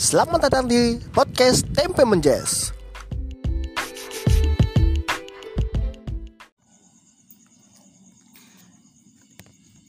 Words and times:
Selamat 0.00 0.48
datang 0.48 0.64
di 0.64 0.96
podcast 1.12 1.60
Tempe 1.76 2.08
Menjes. 2.08 2.72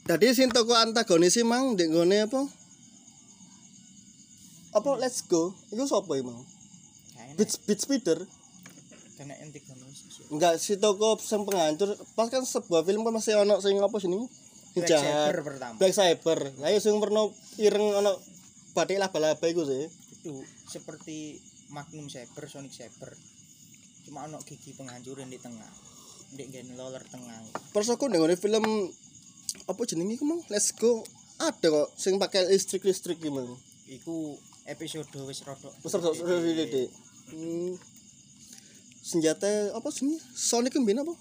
Tadi 0.03 0.27
sing 0.35 0.51
toko 0.51 0.75
antagonis 0.75 1.39
sih 1.39 1.47
mang 1.47 1.79
ndek 1.79 1.95
nggone 1.95 2.27
apa? 2.27 2.43
Apa 4.75 4.99
let's 4.99 5.23
go? 5.23 5.55
Iku 5.71 5.87
sapa 5.87 6.11
iki 6.19 6.27
mang? 6.27 6.43
Beat 7.39 7.55
Beat 7.63 7.79
Speeder. 7.79 8.19
kena 9.15 9.39
entik 9.39 9.63
susu 9.95 10.27
Enggak 10.27 10.59
si 10.59 10.75
toko 10.75 11.15
sing 11.23 11.47
penghancur. 11.47 11.95
Pas 12.19 12.27
kan 12.27 12.43
sebuah 12.43 12.83
film 12.83 13.07
kan 13.07 13.15
masih 13.15 13.39
ono 13.39 13.63
sing 13.63 13.79
apa 13.79 13.95
sini? 13.95 14.27
Black. 14.75 14.91
Saber 14.91 15.39
pertama 15.39 15.79
Black 15.79 15.95
Cyber. 15.95 16.51
Lah 16.59 16.67
ya 16.67 16.83
sing 16.83 16.99
warna 16.99 17.31
ireng 17.55 17.95
ono 17.95 18.19
batik 18.75 18.99
laba-laba 18.99 19.47
iku 19.47 19.63
sih. 19.63 20.00
Itu 20.21 20.45
seperti 20.69 21.41
Magnum 21.73 22.05
Saber 22.05 22.45
Sonic 22.45 22.77
Saber 22.77 23.09
cuma 24.05 24.29
ono 24.29 24.37
gigi 24.45 24.77
penghancuran 24.77 25.33
di 25.33 25.41
tengah 25.41 25.65
di 26.37 26.45
gen 26.53 26.77
loler 26.77 27.01
tengah 27.09 27.41
Terus 27.73 27.89
aku 27.89 28.05
nengone 28.05 28.37
film 28.37 28.63
apa 29.67 29.81
jenenge 29.83 30.15
iku 30.15 30.25
mang? 30.29 30.41
Let's 30.47 30.71
go. 30.71 31.03
Ada 31.41 31.67
kok 31.67 31.89
sing 31.97 32.21
pakai 32.21 32.47
listrik-listrik 32.53 33.17
iki 33.17 33.33
mang. 33.33 33.49
iku 33.91 34.37
episode 34.69 35.09
wis 35.27 35.43
rodok 35.43 35.73
Besar 35.83 35.99
besar 35.99 36.39
Dik. 36.39 36.89
Hmm. 37.33 37.75
Senjata 39.01 39.73
apa 39.73 39.89
sih? 39.89 40.21
Sonic 40.37 40.77
kembin 40.77 41.01
apa? 41.01 41.11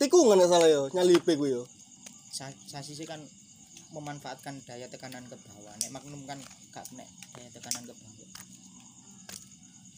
Tikungan 0.00 0.40
salah 0.48 0.70
yo, 0.70 0.88
nyalipe 0.96 1.36
gue 1.36 1.50
yo. 1.52 1.68
Sa- 2.32 2.56
sasisi 2.64 3.04
kan 3.04 3.20
memanfaatkan 3.90 4.62
daya 4.64 4.86
tekanan 4.86 5.26
ke 5.26 5.34
bawah 5.34 5.74
nek 5.78 5.90
Magnum 5.90 6.22
kan 6.24 6.38
gak 6.70 6.86
kena 6.88 7.04
daya 7.34 7.48
tekanan 7.50 7.82
ke 7.84 7.94
bawah 7.94 8.28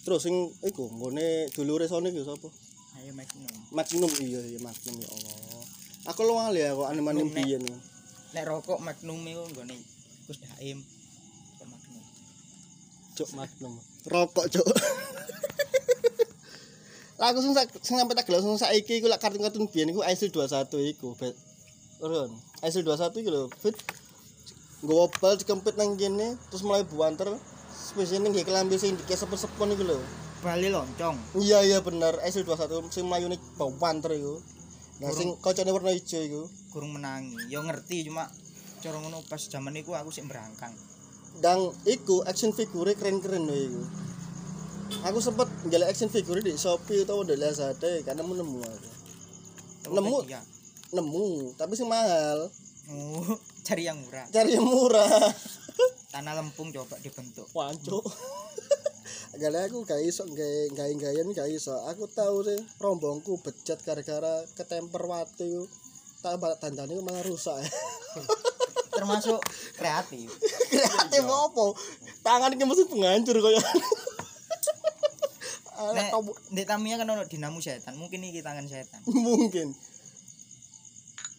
Terus 0.02 0.20
sing 0.26 0.34
iku 0.66 0.90
nggone 0.90 1.46
dulure 1.54 1.86
Sonic 1.86 2.10
yo 2.12 2.26
sapa? 2.26 2.50
ayo 2.98 3.12
Magnum 3.14 3.52
Magnum 3.70 4.10
iya 4.18 4.40
iya 4.42 4.58
Magnum 4.58 4.98
ya 4.98 5.08
Allah. 5.08 5.62
Aku 6.10 6.26
lu 6.26 6.34
ngali 6.34 6.58
ya 6.58 6.74
kok 6.74 6.90
anime-anime 6.90 7.30
Nek- 7.30 7.36
biyen 7.38 7.62
yo. 7.62 7.78
nek 8.34 8.44
rokok 8.48 8.82
Magnum 8.82 9.22
iku 9.22 9.44
nggone 9.54 9.76
Gus 10.26 10.38
Daim 10.42 10.82
Magnum 11.62 12.02
Cuk 13.12 13.28
Magnum. 13.36 13.74
Rokok, 14.08 14.46
Cuk. 14.50 14.66
Aku 17.22 17.38
sing 17.38 17.54
sing 17.84 17.94
sampe 17.94 18.18
tak 18.18 18.26
gelem 18.26 18.42
sing 18.42 18.58
saiki 18.58 18.98
iku 18.98 19.06
lak 19.06 19.22
kartun-kartun 19.22 19.70
biyen 19.70 19.94
iku 19.94 20.02
ISIL 20.02 20.34
21 20.34 20.66
iku, 20.90 21.14
Bet. 22.02 22.10
Urun. 22.10 22.30
ISIL 22.66 22.82
21 22.82 23.22
iku 23.22 23.30
lho, 23.30 23.44
Bet. 23.62 23.78
Nggowo 24.82 25.06
bal 25.22 25.38
dikempit 25.38 25.78
nang 25.78 25.94
kene 25.94 26.34
terus 26.50 26.66
mulai 26.66 26.82
buanter 26.82 27.38
spesies 27.70 28.18
ning 28.18 28.34
kelambi 28.34 28.74
sing 28.74 28.98
dikesep-sepon 28.98 29.78
iku 29.78 29.86
lho. 29.86 29.98
Bali 30.42 30.74
loncong 30.74 31.38
Iya 31.38 31.62
iya 31.62 31.78
bener, 31.78 32.18
ISIL 32.26 32.42
21 32.42 32.90
sing 32.90 33.06
mlayune 33.06 33.38
buanter 33.54 34.18
iku. 34.18 34.42
Nah 34.98 35.14
sing 35.14 35.38
kocone 35.38 35.70
warna 35.70 35.94
ijo 35.94 36.18
iku. 36.18 36.42
kurang 36.72 36.96
menangi 36.96 37.36
yo 37.52 37.60
ngerti 37.60 38.08
cuma 38.08 38.24
cara 38.80 38.96
ngono 38.96 39.20
pas 39.28 39.44
zaman 39.44 39.76
iku 39.76 39.92
aku 39.92 40.08
sih 40.08 40.24
berangkang 40.24 40.72
Dan 41.36 41.68
iku 41.84 42.24
action 42.24 42.50
figure 42.56 42.90
keren-keren 42.98 43.46
lho 43.46 43.54
iku. 43.54 43.82
Aku 45.06 45.22
sempet 45.22 45.46
njaluk 45.70 45.86
action 45.86 46.10
figure 46.10 46.42
di 46.42 46.58
Shopee 46.58 47.06
utawa 47.06 47.22
di 47.22 47.38
Lazada 47.38 48.02
karena 48.02 48.26
mau 48.26 48.34
nemu 48.34 48.58
aku. 48.66 48.90
Nemu 49.94 50.26
ya 50.26 50.42
nemu, 50.92 51.56
tapi 51.56 51.72
sing 51.74 51.88
mahal. 51.88 52.52
oh 52.92 53.38
cari 53.66 53.86
yang 53.86 53.96
murah 53.96 54.26
Cari 54.28 54.58
yang 54.58 54.66
murah. 54.66 55.08
tanah 56.12 56.36
lempung 56.36 56.68
coba 56.68 57.00
dibentuk 57.00 57.48
Wancu. 57.56 58.04
Gale 59.40 59.58
aku 59.66 59.88
gak 59.88 60.04
iso 60.04 60.28
gawe 60.28 60.60
gawe-gawean 60.76 61.32
gak 61.32 61.48
iso. 61.48 61.72
Aku 61.88 62.04
tahu 62.04 62.44
sih 62.44 62.60
rombongku 62.76 63.40
bejat 63.40 63.80
gara-gara 63.80 64.44
ketemper 64.52 65.02
watu. 65.08 65.64
Tak 66.20 66.36
balik 66.38 66.60
dandane 66.60 66.92
iku 66.94 67.02
malah 67.02 67.24
rusak. 67.24 67.58
termasuk 68.92 69.40
kreatif 69.80 70.28
Kreatif 70.68 71.24
apa? 71.24 71.64
Tangan 72.20 72.52
iki 72.52 72.64
mesti 72.68 72.84
penghancur 72.86 73.40
koyo. 73.40 73.58
nek 75.90 76.14
di 76.54 76.62
Tamiya 76.62 76.94
kan 76.94 77.10
ono 77.10 77.26
dinamo 77.26 77.58
setan 77.58 77.98
mungkin 77.98 78.22
iki 78.22 78.38
tangan 78.38 78.70
setan 78.70 79.02
mungkin 79.10 79.74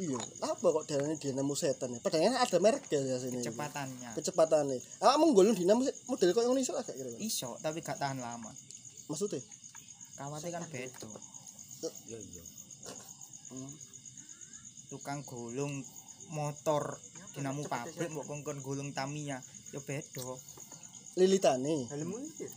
iya 0.02 0.18
apa 0.42 0.66
kok 0.66 0.86
dalane 0.90 1.16
dinamo 1.22 1.54
setan 1.54 1.94
ya? 1.94 2.00
Padahal 2.02 2.34
ada 2.34 2.58
merek 2.58 2.90
ya 2.90 3.18
sini. 3.22 3.46
Kecepatannya. 3.46 4.10
Kecepatannya 4.18 4.78
ah 5.06 5.18
menggolong 5.22 5.54
dinamo 5.54 5.86
model 6.10 6.30
kok 6.34 6.44
ngono 6.46 6.60
iso 6.62 6.74
agak 6.74 6.98
kira 6.98 7.14
iso 7.22 7.54
tapi 7.62 7.86
gak 7.86 8.02
tahan 8.02 8.18
lama. 8.18 8.50
Maksudnya? 9.10 9.42
Kawate 10.18 10.50
kan 10.50 10.64
beda. 10.66 11.10
Iya 12.10 12.18
iya. 12.18 12.44
Tukang 14.90 15.22
gulung 15.26 15.86
motor 16.34 16.98
dinamo 17.38 17.62
pabrik 17.70 18.10
mbok 18.10 18.26
kongkon 18.26 18.62
gulung 18.66 18.90
Tamiya. 18.98 19.38
Yo 19.70 19.82
beda. 19.86 20.26
Lilitane? 21.14 21.86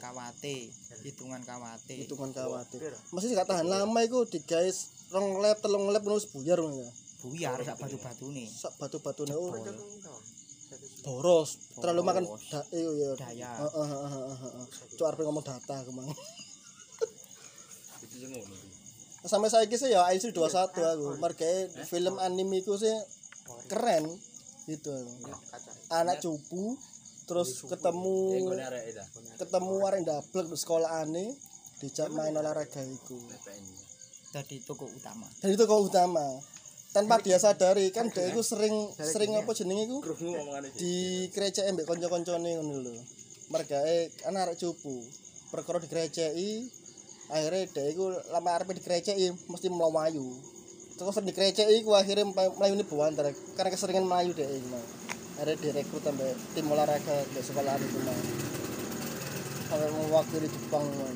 Kawate 0.01 0.73
hitungan 1.05 1.43
kawate 1.45 1.95
hitungan 1.95 2.35
kawate 2.35 2.83
masih 3.15 3.37
gak 3.39 3.47
tahan 3.47 3.69
lama 3.69 4.01
iku 4.03 4.27
digawe 4.27 4.67
rong 5.15 5.39
lap 5.39 5.63
telung 5.63 5.87
lap 5.95 6.03
terus 6.03 6.27
buyar 6.27 6.59
ngono 6.59 6.83
ya 6.83 6.91
buyar 7.27 7.59
sak 7.67 7.77
batu-batune. 7.83 8.45
Sak 8.47 8.73
batu-batune. 8.79 9.35
Oh 9.35 9.51
boros. 11.07 11.51
terlalu 11.79 12.03
makan 12.03 12.25
Boros. 12.27 12.51
da 12.51 12.61
iya 12.75 12.91
iya. 12.91 13.11
Daya. 13.15 13.51
Heeh 13.63 13.87
heeh 13.87 14.11
heeh 14.11 14.39
heeh 14.43 14.67
cuk 14.99 15.07
arep 15.07 15.19
ngomong 15.23 15.45
data 15.47 15.77
kemang 15.87 16.11
sampai 19.27 19.51
saya 19.51 19.67
sih 19.67 19.91
ya 19.91 20.07
IC 20.15 20.31
21 20.31 20.71
aku. 20.71 21.07
Margae 21.19 21.67
film 21.91 22.23
anime 22.23 22.63
iku 22.63 22.79
sih 22.79 22.95
keren. 23.67 24.07
Gitu. 24.71 24.95
Anak 25.91 26.23
cupu 26.23 26.79
terus 27.27 27.67
ketemu 27.67 28.47
ketemu 29.35 29.75
arek 29.83 30.01
ndablek 30.07 30.47
di 30.47 30.59
sekolah 30.59 31.03
aneh 31.03 31.35
dijak 31.83 32.11
main 32.15 32.39
olahraga 32.39 32.83
iku. 32.87 33.19
Tadi 34.31 34.63
toko 34.63 34.87
utama. 34.87 35.27
Dan 35.43 35.55
itu 35.55 35.65
kok 35.67 35.83
utama 35.83 36.27
tanpa 36.97 37.21
dia 37.21 37.37
sadari 37.37 37.93
kan 37.93 38.09
dia 38.09 38.33
itu 38.33 38.41
sering 38.41 38.73
sering 38.97 39.37
apa 39.37 39.53
jenenge 39.53 39.85
iku? 39.85 40.01
di 40.81 41.29
krecek 41.29 41.69
mbek 41.77 41.85
kanca-kancane 41.85 42.57
ngono 42.57 42.81
lho. 42.81 42.97
Margae 43.53 44.09
kan 44.25 44.33
arek 44.33 44.57
cupu. 44.57 45.05
Perkara 45.53 45.77
dikreceki 45.77 46.73
akhirnya 47.29 47.69
dia 47.69 47.85
itu 47.91 48.05
lama 48.33 48.51
arep 48.55 48.71
dikreceki 48.73 49.51
mesti 49.51 49.69
melayu 49.69 50.25
terus 50.97 51.13
sering 51.13 51.29
dikreceki 51.29 51.85
ku 51.85 51.93
akhirnya 51.93 52.25
melayu 52.33 52.73
ini 52.79 52.85
buantar 52.87 53.29
karena 53.59 53.71
keseringan 53.75 54.07
melayu 54.07 54.33
dia 54.33 54.49
itu 54.49 54.71
akhirnya 55.37 55.61
direkrut 55.61 56.03
sampai 56.07 56.33
tim 56.55 56.67
olahraga 56.71 57.17
di 57.29 57.43
sekolah 57.43 57.77
itu 57.77 57.99
mah 58.01 58.19
sampai 59.67 59.89
mewakili 59.91 60.49
Jepang 60.49 60.87
mah. 60.87 61.13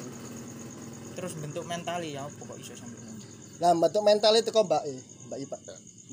terus 1.15 1.33
bentuk 1.39 1.65
mental 1.65 2.03
ya 2.03 2.27
apa 2.27 2.43
kok 2.43 2.59
iso 2.59 2.75
sampai? 2.75 2.99
Nah, 3.61 3.77
bentuk 3.77 4.03
mental 4.03 4.33
itu 4.41 4.49
kok 4.49 4.65
Mbak 4.65 4.83
E, 4.89 4.95
Mbak 5.31 5.39
Ipa, 5.47 5.57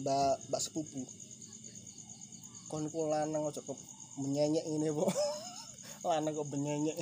Mbak 0.06 0.34
Mbak 0.54 0.62
sepupu. 0.62 1.02
Kon 2.70 2.86
ku 2.94 3.10
lanang 3.10 3.50
kok 3.50 3.66
menyenyek 4.22 4.62
ini, 4.70 4.94
Bu. 4.94 5.10
lanang 6.08 6.38
kok 6.38 6.48
menyenyek 6.54 6.98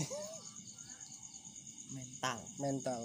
mental 1.96 2.40
mental. 2.58 3.02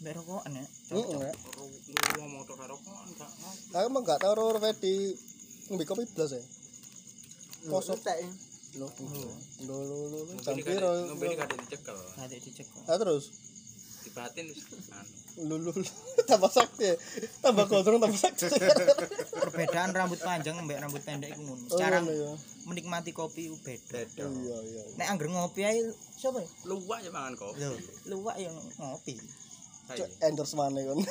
mbek 0.00 0.16
rokokan 0.16 0.56
ya 0.56 0.64
Heeh. 0.96 1.20
ya. 1.28 1.32
Lu 2.16 2.24
motor 2.32 2.56
rokokan 2.56 3.08
gak 3.20 3.30
Aku 3.76 3.88
mah 3.92 4.00
gak 4.00 4.24
tau 4.24 4.32
ora 4.32 4.56
Fedi 4.56 5.12
ngombe 5.68 5.84
kopi 5.84 6.08
blas 6.16 6.32
ya. 6.32 6.40
Kosok 7.68 8.00
tak 8.00 8.16
ya 8.16 8.28
lho. 8.80 8.88
Lho 9.68 9.76
lho 9.76 9.96
lho. 10.08 10.20
Jam 10.40 10.56
piro? 10.56 11.04
Ngombe 11.04 11.36
kadek 11.36 11.58
dicekel. 11.68 11.98
gak 12.16 12.32
dicekel 12.32 12.80
Ah 12.88 12.96
terus 12.96 13.28
Dibatin 14.10 14.44
lho. 15.38 15.70
Tambah 16.30 16.50
sakti 16.50 16.84
ya. 16.84 16.94
Tambah 17.40 17.64
gondrong 17.64 18.02
tambah 18.02 18.18
sakti. 18.18 18.50
perbedaan 19.32 19.90
rambut 19.90 20.18
panjang 20.18 20.58
mbek 20.58 20.78
rambut 20.78 21.00
pendek 21.00 21.32
iku 21.32 21.42
ngono 21.46 21.64
Oh, 21.70 21.78
cara 21.78 22.02
ngono 22.02 22.12
ya. 22.12 22.32
menikmati 22.66 23.10
kopi 23.10 23.48
beda 23.56 24.02
Beda. 24.04 24.26
Iya 24.26 24.58
iya. 24.60 24.82
nek 24.98 25.06
angger 25.08 25.28
ngopi 25.30 25.60
ae 25.62 25.80
sapa 26.12 26.38
ya 26.38 26.48
Luwak 26.66 27.00
ya 27.00 27.10
mangan 27.10 27.34
kopi. 27.34 27.62
luwak 28.04 28.36
ya 28.36 28.50
ngopi. 28.78 29.14
Cuk, 29.90 30.06
endorse 30.20 30.54
mana 30.54 30.82
kon? 30.82 31.00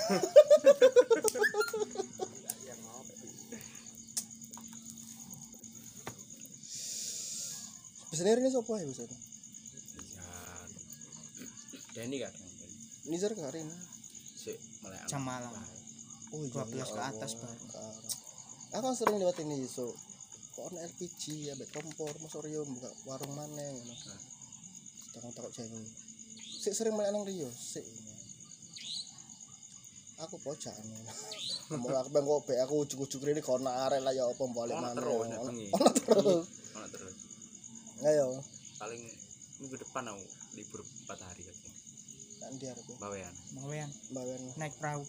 Biasanya 8.09 8.41
ini 8.41 8.49
siapa 8.49 8.71
ya 8.73 8.85
biasanya? 8.89 9.17
Ya. 10.17 10.27
Denny 11.93 12.17
kan. 12.19 12.33
Nizar 13.09 13.33
ke 13.33 13.41
hari 13.41 13.65
ini. 13.65 13.77
Jam 15.09 15.25
malam. 15.25 15.49
Oh 16.29 16.45
12 16.45 16.77
ke 16.77 17.01
atas 17.01 17.41
baru. 17.41 17.57
Aku 18.77 18.85
kan 18.85 18.93
sering 18.93 19.17
lewat 19.17 19.41
ini 19.41 19.65
iso. 19.65 19.89
kok 20.59 20.75
ana 20.75 20.83
LPG 20.91 21.23
ya 21.47 21.53
mbek 21.55 21.71
kompor 21.71 22.11
Rio 22.43 22.67
buka 22.67 22.91
warung 23.07 23.31
maneh 23.31 23.63
ngono. 23.71 23.95
Nah. 23.95 24.19
takon 25.15 25.31
takok 25.31 25.55
jeneng 25.55 25.87
sik 26.59 26.75
sering 26.75 26.99
main 26.99 27.15
nang 27.15 27.23
Rio 27.23 27.47
sik. 27.47 27.87
Aku 30.19 30.35
pojakan 30.43 30.83
Ngomong 31.71 31.95
aku 32.03 32.09
pengen 32.11 32.27
kok 32.27 32.41
bek 32.43 32.59
aku 32.67 32.73
ujug-ujug 32.83 33.23
rene 33.23 33.39
kono 33.39 33.71
arek 33.71 34.03
lah 34.03 34.11
ya 34.11 34.27
apa 34.27 34.43
balik 34.51 34.75
maneh 34.75 34.99
terus 34.99 35.15
ono 35.15 35.89
terus. 35.95 36.45
Ono 36.75 36.87
terus. 36.91 37.15
ayo. 38.03 38.27
Paling 38.83 39.01
minggu 39.63 39.75
depan 39.79 40.11
aku 40.11 40.23
libur 40.59 40.83
4 41.07 41.23
hari 41.23 41.38
kan. 42.49 42.57
nang 42.57 42.57
ndi 42.57 42.65
arep 42.65 42.81
Bawean. 42.97 43.33
Mawean 43.53 43.89
bawen 44.09 44.41
naik 44.57 44.73
perahu. 44.81 45.05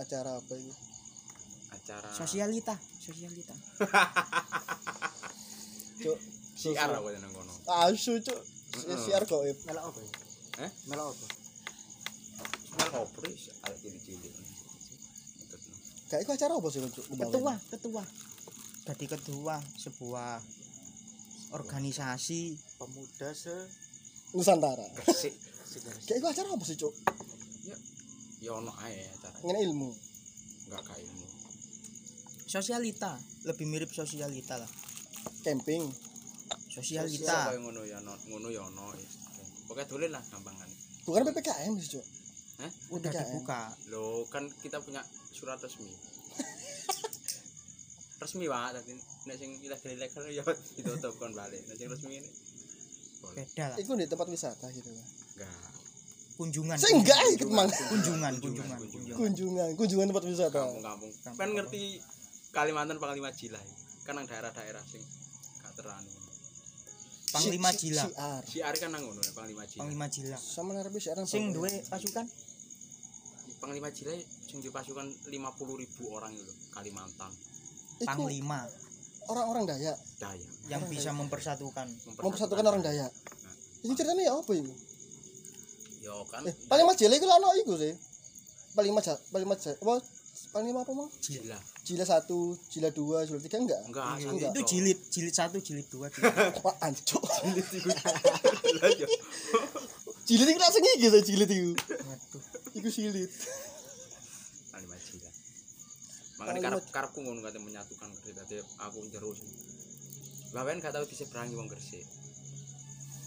Acara 0.00 0.40
apa 0.40 0.54
itu 0.56 0.72
Acara 1.76 2.08
sosialita. 2.16 2.72
Sosialita. 2.96 3.52
Cuk 6.00 6.16
siar 6.56 6.88
aku 6.88 7.12
nang 7.12 7.32
kono. 7.36 7.52
asu 7.84 8.16
cuk. 8.24 8.40
Heeh. 8.80 8.96
siar 8.96 9.28
kok 9.28 9.44
melok 9.68 9.84
apa 9.92 10.00
ya 10.00 10.12
Eh? 10.64 10.70
melok 10.88 11.12
apa? 11.12 11.26
Semar 12.64 12.88
kopris 12.92 13.52
ada 13.60 13.76
no. 13.76 14.40
kayak 16.10 16.26
iku 16.26 16.32
acara 16.34 16.52
apa 16.56 16.68
sih 16.72 16.80
cuk? 16.80 17.04
Di 17.12 17.16
ketua 17.20 17.52
ketua. 17.68 18.02
Jadi 18.88 19.04
ketua 19.06 19.56
sebuah 19.76 20.40
organisasi 21.54 22.56
pemuda 22.80 23.30
se 23.36 23.56
Nusantara. 24.30 24.86
Gresik. 24.94 25.34
Segala 25.70 25.96
kayak 26.00 26.18
iku 26.18 26.26
acara 26.28 26.48
apa 26.50 26.64
sih 26.64 26.76
cuk 26.76 26.94
Ya 28.40 28.56
ono 28.56 28.72
ae 28.80 29.04
acara. 29.06 29.36
ngene 29.38 29.60
ilmu 29.62 29.90
Enggak 30.66 30.82
kayak 30.82 31.04
ilmu. 31.04 31.26
sosialita 32.44 33.12
lebih 33.44 33.64
mirip 33.64 33.90
sosialita 33.90 34.56
lah 34.56 34.70
camping 35.40 35.84
sosialita 36.66 37.52
yang 37.52 37.62
ngono 37.62 37.82
ya 37.82 38.00
ono, 38.00 38.14
ngono 38.26 38.48
ya 38.48 38.62
ono. 38.62 38.90
Pokoknya 39.64 39.86
dolen 39.86 40.10
lah 40.10 40.22
gampangan. 40.24 40.66
bukan 41.04 41.22
PPKM 41.26 41.72
sih 41.78 41.90
cuk 41.94 42.06
Hah? 42.58 42.70
udah 42.90 43.08
PPKM. 43.08 43.28
dibuka 43.28 43.60
Lo 43.86 44.02
kan 44.26 44.44
kita 44.56 44.80
punya 44.80 44.98
surat 45.30 45.58
resmi. 45.58 45.92
resmi 48.20 48.46
wae 48.46 48.68
dadi 48.72 48.92
nek 49.24 49.36
sing 49.36 49.50
ilegal 49.60 49.90
ilegal 49.90 50.22
ya 50.26 50.42
ditutup 50.74 51.12
kon 51.16 51.32
balik. 51.32 51.60
Nek 51.64 51.76
sing 51.76 51.86
resmi 51.86 52.18
ini 52.18 52.30
boleh. 53.20 53.44
beda 53.44 53.64
lah 53.68 53.76
itu 53.76 53.92
di 53.94 54.06
tempat 54.06 54.26
wisata 54.26 54.66
gitu 54.70 54.90
Enggak. 55.40 55.68
kunjungan 56.36 56.76
saya 56.76 56.92
enggak 56.96 57.20
ikut 57.36 57.48
mang 57.48 57.68
kunjungan 57.68 58.32
Kunjungan, 58.40 58.40
kunjungan 58.40 58.78
kunjungan. 58.80 58.80
kunjungan 58.80 59.16
kunjungan 59.16 59.68
kunjungan 59.76 60.06
tempat 60.08 60.24
wisata 60.26 60.60
Kampung-kampung. 60.60 61.10
Kan 61.36 61.48
ngerti 61.52 61.82
Kalimantan 62.50 62.96
Panglima 62.96 63.30
Jilai. 63.30 63.64
Kan 64.02 64.16
nang 64.16 64.26
daerah-daerah 64.26 64.82
sing 64.82 65.00
gak 65.60 65.72
terani. 65.76 66.12
panglima 67.30 67.70
jila 67.70 68.10
siar 68.10 68.42
Siar 68.42 68.74
kan 68.74 68.90
nang 68.90 69.06
ngono 69.06 69.22
nek 69.22 69.30
Panglima 69.32 69.62
Jilai. 69.62 69.80
panglima 69.80 70.06
jila 70.08 70.34
sama 70.34 70.74
narepe 70.74 70.98
siar 70.98 71.14
nang 71.14 71.24
sing 71.24 71.54
duwe 71.54 71.70
pasukan 71.86 72.26
Panglima 73.60 73.88
Jilai 73.88 74.18
sing 74.42 74.58
di 74.58 74.68
pasukan 74.68 75.06
50.000 75.28 75.30
orang 76.08 76.32
itu 76.32 76.52
Kalimantan. 76.72 77.30
Iku 78.00 78.08
panglima 78.08 78.64
orang-orang 79.28 79.62
Dayak 79.68 79.94
Daya. 80.16 80.48
yang 80.66 80.82
bisa 80.88 81.12
mempersatukan 81.12 81.86
mempersatukan 82.18 82.64
orang 82.64 82.80
Dayak 82.80 83.12
ini 83.80 83.92
ceritanya 83.94 84.26
ya 84.26 84.34
apa 84.34 84.52
itu 84.52 84.72
Yo 86.00 86.24
kan 86.26 86.40
eh 86.42 86.54
paling 86.64 86.84
majele 86.84 87.14
iku 87.14 87.26
lho 87.26 87.50
iku 87.58 87.74
sih 87.76 87.92
paling 88.72 88.90
maja 88.90 89.12
paling 89.28 89.44
maja 89.44 89.70
apa 89.74 90.00
paling 90.50 90.72
apa 90.72 90.90
mau 90.90 91.06
Jila. 91.20 91.58
jila 91.82 92.04
satu 92.04 92.38
jila 92.66 92.88
dua 92.88 93.22
jila 93.22 93.36
tiga 93.38 93.58
enggak 93.58 93.80
Enggak, 93.84 94.06
Iya, 94.16 94.28
enggak. 94.30 94.50
itu 94.50 94.60
jilid 94.66 94.98
jilid 95.08 95.34
satu 95.34 95.58
jilid 95.58 95.86
dua 95.86 96.06
jilid 96.08 96.32
apaan 96.32 96.92
cuk 96.96 97.20
Jilid 97.44 97.66
iku. 97.68 97.88
Lah 97.90 98.90
yo. 98.94 99.06
jilid 100.24 100.46
itu 100.48 100.56
langsung 100.56 100.82
iki 100.82 101.06
sih 101.06 101.22
jilid 101.26 101.50
itu 101.50 101.72
Waduh. 101.76 102.42
iku 102.74 102.88
silit 102.88 103.30
Panglima 104.70 104.96
Jilai. 104.96 105.32
Makanya 106.38 106.60
karep 106.64 106.82
karepku 106.88 107.18
ngono 107.20 107.40
kate 107.40 107.58
menyatukan 107.58 108.08
Gresik 108.14 108.32
dadi 108.32 108.56
aku 108.80 109.04
jero 109.10 109.34
sing. 109.34 109.50
Bawen 110.50 110.78
gak 110.78 110.90
tau 110.90 111.04
diseberangi 111.04 111.52
wong 111.52 111.68
Gresik. 111.68 112.06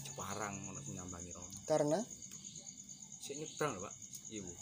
Jeparang 0.02 0.56
ngono 0.58 0.80
sing 0.80 0.96
nyambangi 0.96 1.30
rono. 1.30 1.52
karena 1.64 1.96
Sik 3.24 3.40
nyebrang 3.40 3.72
lho, 3.72 3.80
Pak. 3.88 3.94
Ibu. 4.36 4.52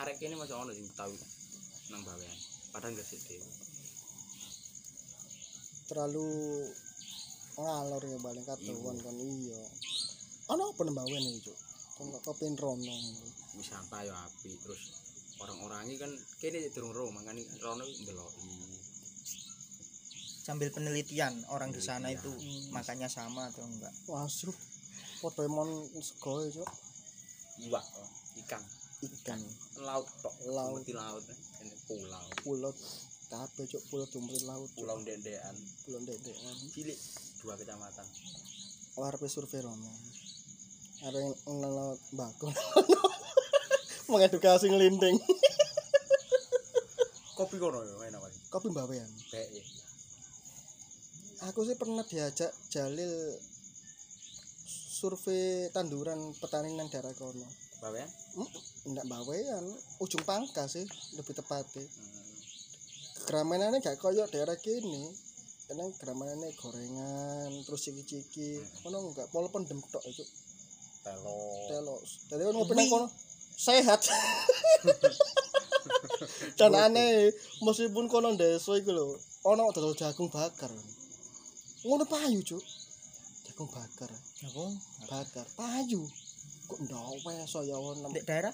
Arek 0.00 0.16
kene 0.16 0.34
masih 0.40 0.56
ono 0.56 0.72
sing 0.72 0.88
tau 0.96 1.12
nang 1.92 2.00
Bawen. 2.08 2.32
Padahal 2.72 2.96
Gresik 2.96 3.20
dhewe. 3.28 3.44
terlalu 5.86 6.26
ngalor 7.56 8.02
ya 8.02 8.18
balik 8.18 8.44
katuan 8.44 8.98
kan 9.00 9.16
iya 9.16 9.62
ana 10.50 10.66
apa 10.66 10.82
nembawen 10.82 11.24
iki 11.30 11.46
cuk 11.46 11.58
kan 11.96 12.06
kok 12.10 12.22
kepen 12.26 12.58
rono 12.58 12.96
wisata 13.54 14.02
ya 14.02 14.14
api 14.26 14.50
terus 14.60 14.82
orang-orangnya 15.38 15.96
kan 16.02 16.12
kene 16.42 16.58
durung 16.74 16.90
ro 16.90 17.14
makane 17.14 17.46
rono 17.62 17.86
ndeloki 17.86 18.50
sambil 20.42 20.74
penelitian 20.74 21.32
orang 21.54 21.70
di 21.70 21.78
sana 21.78 22.10
itu 22.10 22.34
Penelitian. 22.34 22.74
makannya 22.74 23.08
sama 23.08 23.46
atau 23.50 23.62
enggak 23.62 23.94
wasruh 24.10 24.54
Pokemon 25.16 25.86
sego 26.02 26.44
ya, 26.44 26.50
cuk 26.60 26.68
iwak 27.64 27.84
oh, 27.96 28.08
ikan. 28.44 28.62
Ikan. 29.00 29.40
Laut 29.84 30.08
tok 30.20 30.34
Laut. 30.52 30.82
Mesti 30.82 30.92
laut 30.92 31.24
eh. 31.28 31.38
Pulau. 31.88 32.24
Pulau. 32.42 32.72
Kabeh 33.26 33.66
cuk 33.66 33.82
pulau 33.90 34.06
dumri 34.06 34.38
laut 34.46 34.70
pulau 34.78 35.02
dendean 35.02 35.56
pulau 35.82 35.98
dedekan 36.06 36.56
cilik 36.70 36.98
dua 37.42 37.58
kecamatan. 37.58 38.06
Arepe 38.96 39.26
survei 39.26 39.66
rono. 39.66 39.90
Arep 41.04 41.34
ngelot 41.44 42.00
bakul 42.14 42.54
mengedukasi 44.10 44.70
ngelinting 44.70 45.18
kopi 47.36 47.60
kono 47.60 47.84
ya 47.84 47.94
enak 48.06 48.22
kali 48.22 48.36
kopi 48.48 48.66
mbawean. 48.70 49.10
Baik 49.34 49.50
ya 49.60 49.64
aku 51.44 51.68
sih 51.68 51.76
pernah 51.76 52.02
diajak 52.02 52.48
Jalil 52.72 53.36
survei 55.06 55.70
tanduran 55.70 56.18
petani 56.34 56.74
nang 56.74 56.90
daerah 56.90 57.14
kono. 57.14 57.46
Bawean? 57.78 58.10
Ndak 58.90 59.06
bawean 59.06 59.62
ujung 60.02 60.26
pangkas 60.26 60.74
sih 60.74 60.82
lebih 61.14 61.38
tepatnya. 61.38 61.86
Hmm. 61.86 62.26
keramenannya 63.30 63.78
gak 63.78 64.02
koyo 64.02 64.26
daerah 64.26 64.58
kini. 64.58 65.06
Karena 65.70 65.86
keramenannya 65.94 66.50
gorengan 66.58 67.54
terus 67.62 67.86
ciki-ciki. 67.86 68.58
Kono 68.82 69.14
enggak 69.14 69.30
walaupun 69.30 69.62
dem 69.70 69.78
tok 69.78 70.02
itu 70.10 70.26
telo 71.06 72.02
kan 72.26 72.50
ngopi 72.50 72.74
nang 72.74 72.90
kono. 72.90 73.06
Sehat. 73.54 74.02
Dan 76.58 76.74
aneh 76.74 77.30
meskipun 77.62 78.10
kono 78.10 78.34
desa 78.34 78.74
iku 78.74 78.90
lho 78.90 79.14
ono 79.46 79.70
dodol 79.70 79.94
jagung 79.94 80.34
bakar. 80.34 80.74
Ngono 81.86 82.02
payu 82.10 82.42
cuk 82.42 82.85
jagung 83.56 83.72
bakar. 83.72 84.12
Aku? 84.44 84.68
Bakar. 85.08 85.46
Payu 85.56 86.04
kok 86.68 86.78
ndak 86.84 87.24
weso 87.24 87.64
ya 87.64 87.80
ono? 87.80 88.12
Di 88.12 88.20
daerah? 88.20 88.52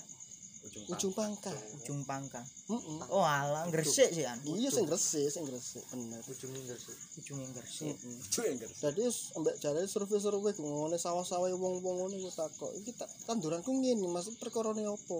Ujung 0.63 0.87
ujung 0.95 1.13
pangkal 1.19 1.59
ujung 1.75 2.07
pangka 2.07 2.39
heeh 2.71 3.03
oh 3.11 3.27
alah 3.27 3.67
gresik 3.67 4.15
sih 4.15 4.23
an. 4.23 4.39
Iya 4.47 4.71
sing 4.71 4.87
gresik 4.87 5.27
sing 5.27 5.43
gresik 5.43 5.83
bener. 5.91 6.23
Ujungnya 6.23 6.63
enggak 6.63 6.79
sih 6.79 6.95
ujungnya 7.19 7.51
gresik. 7.51 7.99
Ujung 7.99 8.47
yang 8.47 8.59
gersik 8.63 8.79
Jadi 8.79 9.03
ambek 9.43 9.59
jare 9.59 9.83
survei-survei 9.91 10.55
ngene 10.55 10.95
sawah-sawah 11.03 11.51
wong-wong 11.51 12.07
ngono 12.07 12.15
iku 12.15 12.31
takok. 12.31 12.71
Iki 12.79 12.95
tak 12.95 13.11
tanduranku 13.27 13.75
ngene, 13.75 14.07
maksud 14.07 14.39
perkarane 14.39 14.87
apa? 14.87 15.19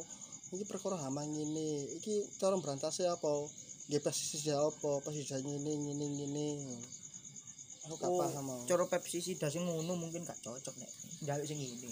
Iki 0.55 0.63
perkara 0.63 0.95
hama 1.03 1.27
ngene. 1.27 1.91
Iki 1.99 2.39
cara 2.39 2.55
berantase 2.63 3.11
apa? 3.11 3.51
Nggih 3.91 3.99
pestisida 3.99 4.63
apa? 4.63 5.03
Pestisida 5.03 5.43
ngene 5.43 5.75
ngene 5.75 6.07
ngene. 6.07 6.47
Aku 7.83 7.95
gak 7.97 8.07
Oh, 8.07 8.21
paham. 8.21 8.45
mau. 8.45 8.61
cara 8.63 8.85
pestisida 8.87 9.47
sing 9.47 9.63
ngono 9.63 9.95
mungkin 9.95 10.23
gak 10.23 10.39
cocok 10.39 10.75
nek 10.77 10.91
njaluk 11.21 11.45
sing 11.45 11.59
ini 11.59 11.91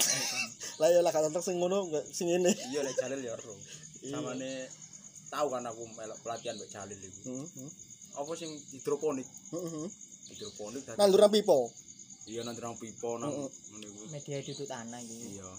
Lah 0.78 0.88
ya 0.88 1.00
lah 1.00 1.10
cocok 1.10 1.42
sing 1.42 1.56
ngono 1.56 1.88
gak 1.88 2.04
sing 2.08 2.28
ngene. 2.28 2.50
iya 2.68 2.80
lek 2.80 2.94
jalil 2.94 3.20
ya 3.20 3.34
ro 3.34 3.54
Iya. 4.00 4.16
samane 4.16 4.64
tahu 5.28 5.46
kan 5.46 5.60
aku 5.62 5.84
melok 5.90 6.18
pelatihan 6.20 6.54
mbek 6.54 6.68
jalil 6.68 6.96
iku 6.96 7.20
Heeh. 7.26 7.70
apa 8.14 8.32
sing 8.32 8.48
hidroponik 8.70 9.28
Heeh. 9.50 9.86
hidroponik 10.30 10.82
tadi 10.84 10.96
Nanduran 10.96 11.28
pipo. 11.28 11.68
iya 12.24 12.40
nang 12.40 12.56
pipo 12.74 13.10
nang 13.16 13.28
Heeh. 13.28 13.50
ngene 13.68 13.86
iku 13.86 14.00
media 14.08 14.36
duduk 14.40 14.64
tanah 14.64 15.00
gitu 15.00 15.26
iya 15.32 15.50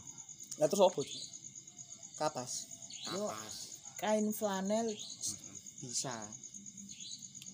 Lah 0.58 0.67
terus 0.67 0.81
apa? 0.81 0.96
Cuk? 0.96 1.22
Kapas. 2.17 2.51
kapas 3.03 3.55
kain 3.96 4.31
flanel 4.31 4.89
bisa 5.79 6.13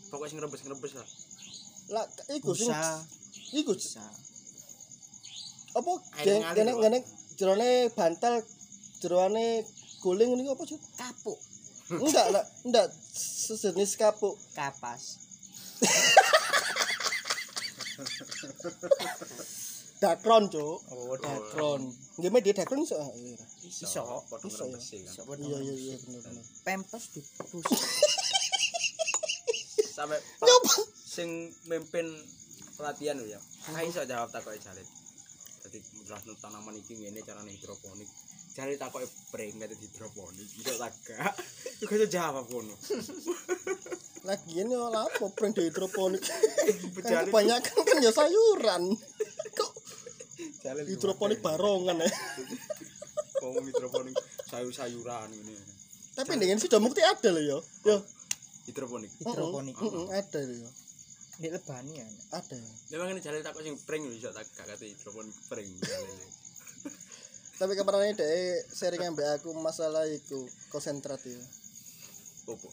pokoknya 0.07 0.29
sing 0.29 0.39
rebes-rebes 0.39 0.93
lah 0.93 1.07
Lah 1.87 2.05
iku 2.35 2.51
sing 2.51 2.71
iku 3.55 3.71
bisa 3.75 4.03
apa 5.77 5.91
geng 6.25 6.41
Pak. 6.43 6.53
gene 6.57 6.99
jerone 7.37 7.69
bantal 7.93 8.41
jerone 8.99 9.61
guling 10.01 10.35
niku 10.35 10.57
apa 10.57 10.63
sih? 10.65 10.79
kapuk 10.97 11.37
Enggak, 12.03 12.25
enggak, 12.27 12.45
enggak 12.67 12.87
sejenis 13.47 13.95
kapuk. 13.95 14.35
kapas 14.51 15.23
Dakron, 19.97 20.45
Cuk. 20.53 20.77
Oh, 20.93 21.17
Dakron. 21.17 21.89
Nggih 22.21 22.29
media 22.29 22.53
Dakron 22.53 22.85
iso. 22.85 23.01
ah. 23.01 23.09
Iso. 23.65 23.89
Iso 24.45 24.63
Iya 25.41 25.57
iya 25.57 25.73
iya 25.73 25.95
bener 26.05 26.21
bener. 26.21 26.43
Pempes 26.61 27.17
dibus. 27.17 27.65
Sampai 29.97 30.21
Nyoba. 30.21 30.96
Sing 31.17 31.49
mimpin 31.65 32.05
pelatihan 32.77 33.17
lho 33.17 33.25
ya. 33.25 33.41
Ka 33.73 33.81
iso 33.81 34.05
jawab 34.05 34.29
takoke 34.29 34.61
Jalil. 34.61 34.85
Dadi 35.65 35.81
jelasno 36.05 36.37
tanaman 36.37 36.77
iki 36.77 36.93
ngene 36.93 37.25
carane 37.25 37.49
hidroponik. 37.49 38.05
Jalil 38.53 38.77
takoke 38.77 39.09
pring 39.33 39.57
dadi 39.57 39.73
hidroponik. 39.73 40.45
Iso 40.61 40.77
tak. 40.77 40.93
Iku 41.81 41.91
iso 41.97 42.05
jawab 42.05 42.45
ngono. 42.45 42.77
Lagian 44.29 44.69
yo 44.69 44.93
lapo 44.93 45.33
prank 45.33 45.57
di 45.57 45.65
hidroponik. 45.65 46.21
kan 47.01 47.25
kebanyakan 47.25 47.81
kan 47.81 47.97
ya 47.97 48.13
sayuran. 48.13 48.93
Kok 49.57 49.71
Jalil 50.61 50.85
hidroponik 50.85 51.41
barongan 51.41 52.05
ya. 52.05 52.09
Ngomong 53.41 53.65
hidroponik 53.73 54.13
sayur-sayuran 54.53 55.33
ini. 55.33 55.53
Tapi 56.13 56.33
dengan 56.37 56.61
sudah 56.61 56.77
bukti 56.77 57.01
ada 57.01 57.29
loh 57.33 57.41
yo. 57.41 57.57
Yo. 57.85 57.97
Hidroponik. 58.69 59.09
Hidroponik. 59.21 59.73
Heeh, 59.77 60.05
ada 60.13 60.41
loh 60.45 60.57
yo. 60.65 60.69
Nek 61.37 61.51
lebani 61.53 61.93
ya. 61.95 62.07
Ada. 62.33 62.57
Memang 62.89 63.13
ini 63.13 63.21
Jalil 63.21 63.41
takok 63.41 63.61
sing 63.61 63.77
pring 63.79 64.01
lho 64.01 64.11
iso 64.11 64.29
tak 64.29 64.45
gak 64.51 64.65
kate 64.67 64.85
hidroponik 64.85 65.35
pring. 65.45 65.69
Tapi 67.57 67.73
kemarin 67.73 68.07
ini 68.07 68.13
deh 68.13 68.33
sharing 68.71 69.01
ambek 69.03 69.37
aku 69.37 69.53
masalah 69.53 70.05
itu 70.05 70.37
konsentrat 70.67 71.21
ya. 71.21 71.37
Opo? 72.47 72.69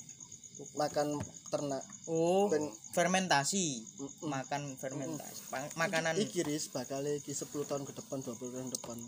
Makan 0.76 1.18
ternak. 1.50 1.83
Oh, 2.06 2.47
Ben- 2.47 2.71
fermentasi. 2.92 3.83
Mm-mm. 3.99 4.28
Makan 4.28 4.76
fermentasi. 4.76 5.40
Pa- 5.50 5.73
Makanan 5.75 6.14
Iki 6.14 6.44
ris 6.44 6.68
bakal 6.68 7.02
iki 7.04 7.33
10 7.33 7.49
tahun 7.64 7.83
ke 7.83 7.92
depan 7.92 8.23
20 8.23 8.38
tahun 8.38 8.68
ke 8.68 8.76
depan 8.78 8.99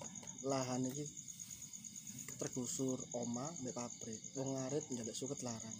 lahan 0.44 0.84
iki 0.84 1.04
tergusur 2.36 2.98
oma 3.14 3.48
mbek 3.60 3.72
pabrik. 3.72 4.20
Wong 4.34 4.52
ngarit 4.54 4.84
njaluk 4.90 5.14
suket 5.14 5.40
larang. 5.40 5.76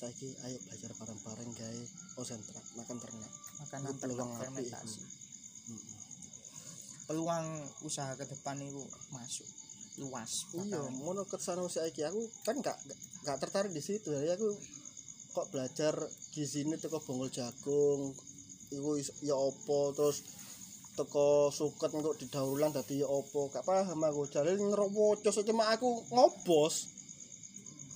Saiki 0.00 0.32
ayo 0.48 0.56
belajar 0.64 0.96
bareng-bareng 0.96 1.50
gawe 1.60 1.82
konsentrat 2.16 2.64
makan 2.72 2.96
ternak. 3.04 3.32
makanan 3.60 3.92
ternak 4.00 4.16
peluang 4.16 4.32
fermentasi. 4.40 5.00
Heeh. 5.68 5.98
Peluang 7.04 7.46
usaha 7.84 8.16
ke 8.16 8.24
depan 8.24 8.56
itu 8.64 8.80
masuk 9.12 9.44
luas. 10.00 10.48
Iya, 10.56 10.80
ngono 11.04 11.28
kesana 11.28 11.68
saiki 11.68 12.00
aku 12.08 12.24
kan 12.48 12.64
gak 12.64 12.80
gak- 13.28 13.44
tertarik 13.44 13.76
di 13.76 13.84
situ. 13.84 14.08
Jadi 14.08 14.32
aku 14.32 14.56
kok 15.36 15.52
belajar 15.52 15.92
gizine 16.32 16.80
teko 16.80 16.96
bonggol 17.04 17.28
jagung. 17.28 18.16
Iku 18.72 18.96
ya 19.20 19.36
opo 19.36 19.92
terus 19.92 20.24
teko 20.96 21.52
suket 21.52 21.92
untuk 21.92 22.16
didaulan 22.16 22.72
dadi 22.72 23.04
ya 23.04 23.08
opo. 23.10 23.52
Gak 23.52 23.68
paham 23.68 24.00
aku. 24.00 24.32
Jare 24.32 24.56
ngerowocos 24.56 25.44
cuma 25.44 25.68
aku 25.68 26.08
ngobos. 26.08 26.88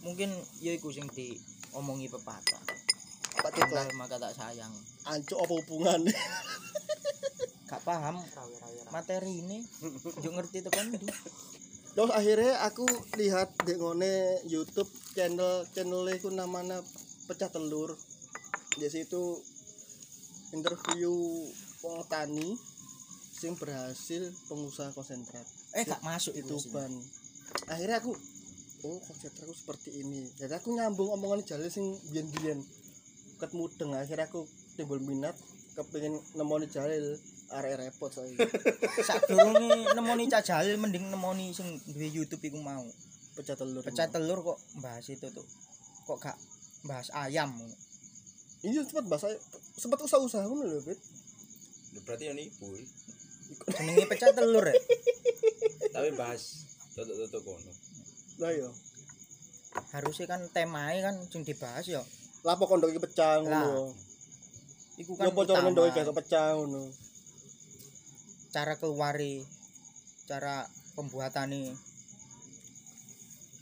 Mungkin 0.04 0.28
ya 0.60 0.76
iku 0.76 0.92
sing 0.92 1.08
diomongi 1.74 2.06
pepatah. 2.06 2.62
Tito, 3.34 3.66
Kenal 3.66 3.90
maka 3.98 4.14
tak 4.22 4.30
sayang. 4.38 4.70
ancuk 5.10 5.42
apa 5.42 5.52
hubungannya? 5.58 6.14
Gak 7.68 7.82
paham 7.82 8.22
materi 8.94 9.42
ini. 9.42 9.58
Yo 10.22 10.30
ngerti 10.38 10.62
tekan 10.62 10.94
ndi. 10.94 11.10
Terus 11.98 12.14
akhirnya 12.14 12.62
aku 12.62 12.86
lihat 13.18 13.50
di 13.66 13.74
ngone 13.74 14.46
YouTube 14.46 14.86
channel 15.18 15.66
channelnya 15.74 16.14
itu 16.14 16.30
namanya 16.30 16.78
pecah 17.26 17.50
telur. 17.50 17.98
Di 18.78 18.86
situ 18.86 19.42
interview 20.54 21.10
wong 21.82 22.06
tani 22.06 22.54
sing 23.34 23.58
berhasil 23.58 24.30
pengusaha 24.46 24.94
konsentrat 24.94 25.42
Eh 25.74 25.82
gak 25.82 26.00
masuk 26.06 26.38
itu 26.38 26.54
itu 26.54 26.70
ban. 26.70 26.90
Akhirnya 27.66 27.98
aku 27.98 28.14
oh 28.84 29.00
konsentrat 29.00 29.48
aku 29.48 29.54
seperti 29.56 29.90
ini. 30.04 30.28
Jadi 30.36 30.52
aku 30.52 30.76
nyambung 30.76 31.08
omongan 31.16 31.40
jalur 31.42 31.72
sing 31.72 31.96
biyen-biyen 32.12 32.60
ket 33.40 33.50
mudeng 33.56 33.96
akhirnya 33.96 34.30
aku 34.30 34.46
timbul 34.78 35.00
minat 35.02 35.34
kepengin 35.74 36.14
nemoni 36.38 36.70
jalil 36.70 37.18
arek 37.50 37.74
repot 37.80 38.10
saya. 38.12 38.30
Sadurunge 39.08 39.94
nemoni 39.96 40.30
Cak 40.30 40.42
Jalil 40.46 40.76
mending 40.78 41.10
nemoni 41.10 41.50
sing 41.50 41.80
duwe 41.90 42.08
YouTube 42.08 42.44
iku 42.44 42.60
mau. 42.60 42.84
pecah 43.34 43.58
telur. 43.58 43.82
Pecah 43.82 44.06
telur 44.06 44.38
kok 44.46 44.58
bahas 44.78 45.10
itu 45.10 45.26
tuh. 45.34 45.42
Kok 46.06 46.18
gak 46.22 46.38
bahas 46.86 47.10
ayam 47.10 47.50
ngono. 47.50 47.74
Iya 48.62 48.86
sempat 48.86 49.10
bahasa 49.10 49.34
sempat 49.74 49.98
usaha-usaha 49.98 50.46
ngono 50.46 50.70
lho, 50.70 50.78
Bet. 50.86 50.98
Ya, 51.92 52.00
Berarti 52.06 52.24
ini 52.30 52.46
ibu. 52.46 52.78
Jenenge 53.74 54.06
pecah 54.06 54.30
telur 54.30 54.62
ya. 54.70 54.74
Tapi 55.90 56.14
bahas 56.14 56.62
tutuk-tutuk 56.94 57.42
kono. 57.42 57.72
Lah 58.44 58.52
iya. 58.52 58.68
Harusnya 59.96 60.28
kan 60.28 60.44
temanya 60.52 61.08
kan 61.08 61.16
sing 61.32 61.48
dibahas 61.48 61.88
ya. 61.88 62.04
Lapo 62.44 62.68
kondok 62.68 62.92
iki 62.92 63.00
pecah 63.00 63.40
Lah, 63.40 63.64
ngono. 63.64 63.96
Iku 65.00 65.16
Ya 65.16 65.32
kan 65.32 65.32
apa 65.32 65.40
carane 65.48 65.72
ndok 65.72 65.88
iki 65.88 66.04
utama. 66.04 66.08
gak 66.12 66.18
pecah 66.20 66.46
ngono. 66.60 66.84
cara 68.54 68.78
keluari 68.78 69.42
cara 70.30 70.62
pembuatannya 70.94 71.74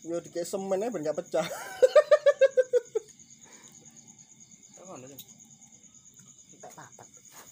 Yo 0.05 0.21
dikek 0.21 0.45
semen 0.45 0.85
ae 0.85 0.91
ben 0.91 1.07
gak 1.07 1.17
pecah. 1.17 1.47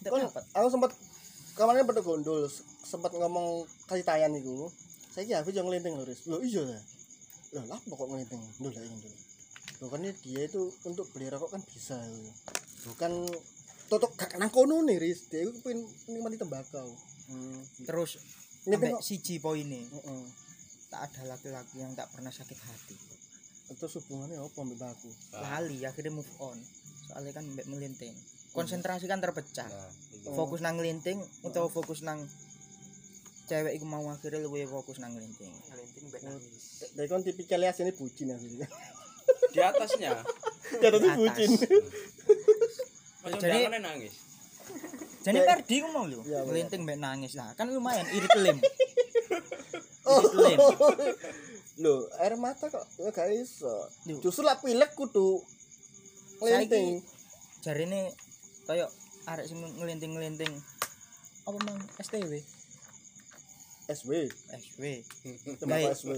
Dapat 0.01 0.45
aku 0.57 0.69
sempat 0.69 0.91
kemarin 1.55 1.87
pada 1.87 2.01
gondol 2.05 2.45
sempat 2.85 3.15
ngomong 3.15 3.65
kasih 3.87 4.05
tayan 4.05 4.35
iku. 4.35 4.69
Saiki 5.11 5.35
aku 5.35 5.51
yang 5.51 5.67
ngelinting 5.67 5.99
lho, 5.99 6.07
Riz. 6.07 6.23
Lho 6.27 6.39
iya 6.41 6.63
ya. 6.77 6.81
Lah 7.50 7.64
lah 7.66 7.78
kok 7.80 8.07
ngelinting? 8.07 8.42
Ndol 8.59 8.73
lah 8.73 8.83
ndol. 8.87 9.14
Lho 9.80 9.87
kan 9.87 10.00
ini 10.00 10.12
dia 10.21 10.45
itu 10.45 10.62
untuk 10.85 11.09
beli 11.11 11.26
rokok 11.26 11.50
kan 11.50 11.62
bisa. 11.64 11.97
lho. 11.97 12.30
Bukan 12.87 13.12
totok 13.87 14.12
gak 14.14 14.38
nang 14.38 14.49
kono 14.49 14.80
nih, 14.83 14.97
Riz. 14.97 15.26
Dia 15.26 15.42
itu 15.42 15.59
pengen 15.61 15.83
nikmati 16.07 16.37
tembakau. 16.37 16.88
Hmm. 17.30 17.62
terus 17.87 18.19
Ngelinting 18.66 18.99
sampai 18.99 19.07
siji 19.07 19.38
poin 19.38 19.62
ini 19.62 19.87
Heeh. 19.87 20.23
tak 20.90 21.14
ada 21.14 21.30
laki-laki 21.30 21.78
yang 21.78 21.95
tak 21.95 22.11
pernah 22.11 22.35
sakit 22.35 22.59
hati 22.59 22.99
Terus 23.71 24.02
hubungannya 24.02 24.35
apa 24.35 24.59
mbak 24.66 24.90
aku? 24.90 25.11
lali 25.38 25.78
akhirnya 25.87 26.11
move 26.11 26.26
on 26.42 26.59
soalnya 27.07 27.30
kan 27.30 27.47
mbak 27.47 27.71
melinting 27.71 28.11
konsentrasi 28.50 29.07
kan 29.07 29.23
terpecah 29.23 29.71
Nah. 29.71 29.87
Oh. 30.26 30.42
fokus 30.42 30.59
nang 30.59 30.75
ngelinting 30.75 31.23
atau 31.47 31.71
fokus 31.71 32.02
nang 32.02 32.19
cewek 33.50 33.73
iku 33.75 33.87
mau 33.90 34.07
akhirnya 34.07 34.47
lebih 34.47 34.71
fokus 34.71 35.02
nang 35.02 35.11
ngelinting. 35.19 35.50
Ngelinting 35.50 36.07
ben. 36.14 36.23
Dek 36.95 37.07
kon 37.11 37.26
tipikal 37.26 37.59
ya 37.59 37.75
sini 37.75 37.90
bucin 37.90 38.30
asli. 38.30 38.62
Di 39.54 39.59
atasnya. 39.59 40.23
Di 40.78 40.85
atasnya 40.87 41.11
atas. 41.11 41.19
bucin. 41.19 41.50
Jadi 43.42 43.59
nangis. 43.83 44.14
Jadi 45.26 45.38
Ferdi 45.42 45.76
ku 45.83 45.88
mau 45.90 46.07
lho. 46.07 46.23
Ya, 46.23 46.47
ngelinting 46.47 46.87
ben 46.87 47.02
nangis 47.02 47.35
lah. 47.35 47.50
Kan 47.59 47.75
lumayan 47.75 48.07
irit 48.14 48.30
lem. 48.38 48.59
irit 50.07 50.35
lem. 50.38 50.59
lho, 51.83 52.07
air 52.23 52.35
mata 52.38 52.71
kok 52.71 52.87
gak 53.11 53.35
iso. 53.35 53.90
Justru 54.23 54.47
lak 54.47 54.62
pilek 54.62 54.95
kudu 54.95 55.42
ngelinting. 56.38 57.02
Jarine 57.66 58.14
kaya 58.71 58.87
arek 59.26 59.50
sing 59.50 59.59
ngelinting-ngelinting. 59.59 60.54
Apa 61.50 61.59
mang 61.66 61.83
STW? 61.99 62.60
SW, 63.90 64.12
SW 64.54 64.82
tembakau 65.56 65.90
SW. 65.92 66.12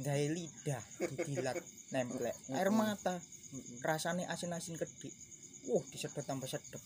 gawe 0.00 0.26
lidah 0.26 0.82
didilat 1.22 1.56
nemplek 1.90 2.34
air 2.50 2.70
mata 2.70 3.20
rasanya 3.80 4.26
asin-asin 4.28 4.74
kedik 4.74 5.12
wah 5.66 5.84
disedot 5.88 6.22
tambah 6.22 6.46
sedep 6.46 6.80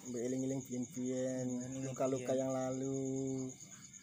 Mbak 0.00 0.22
iling-iling 0.26 0.60
Iling-iling 0.64 1.84
luka-luka 1.86 2.32
biyen. 2.32 2.40
yang 2.40 2.50
lalu. 2.50 3.46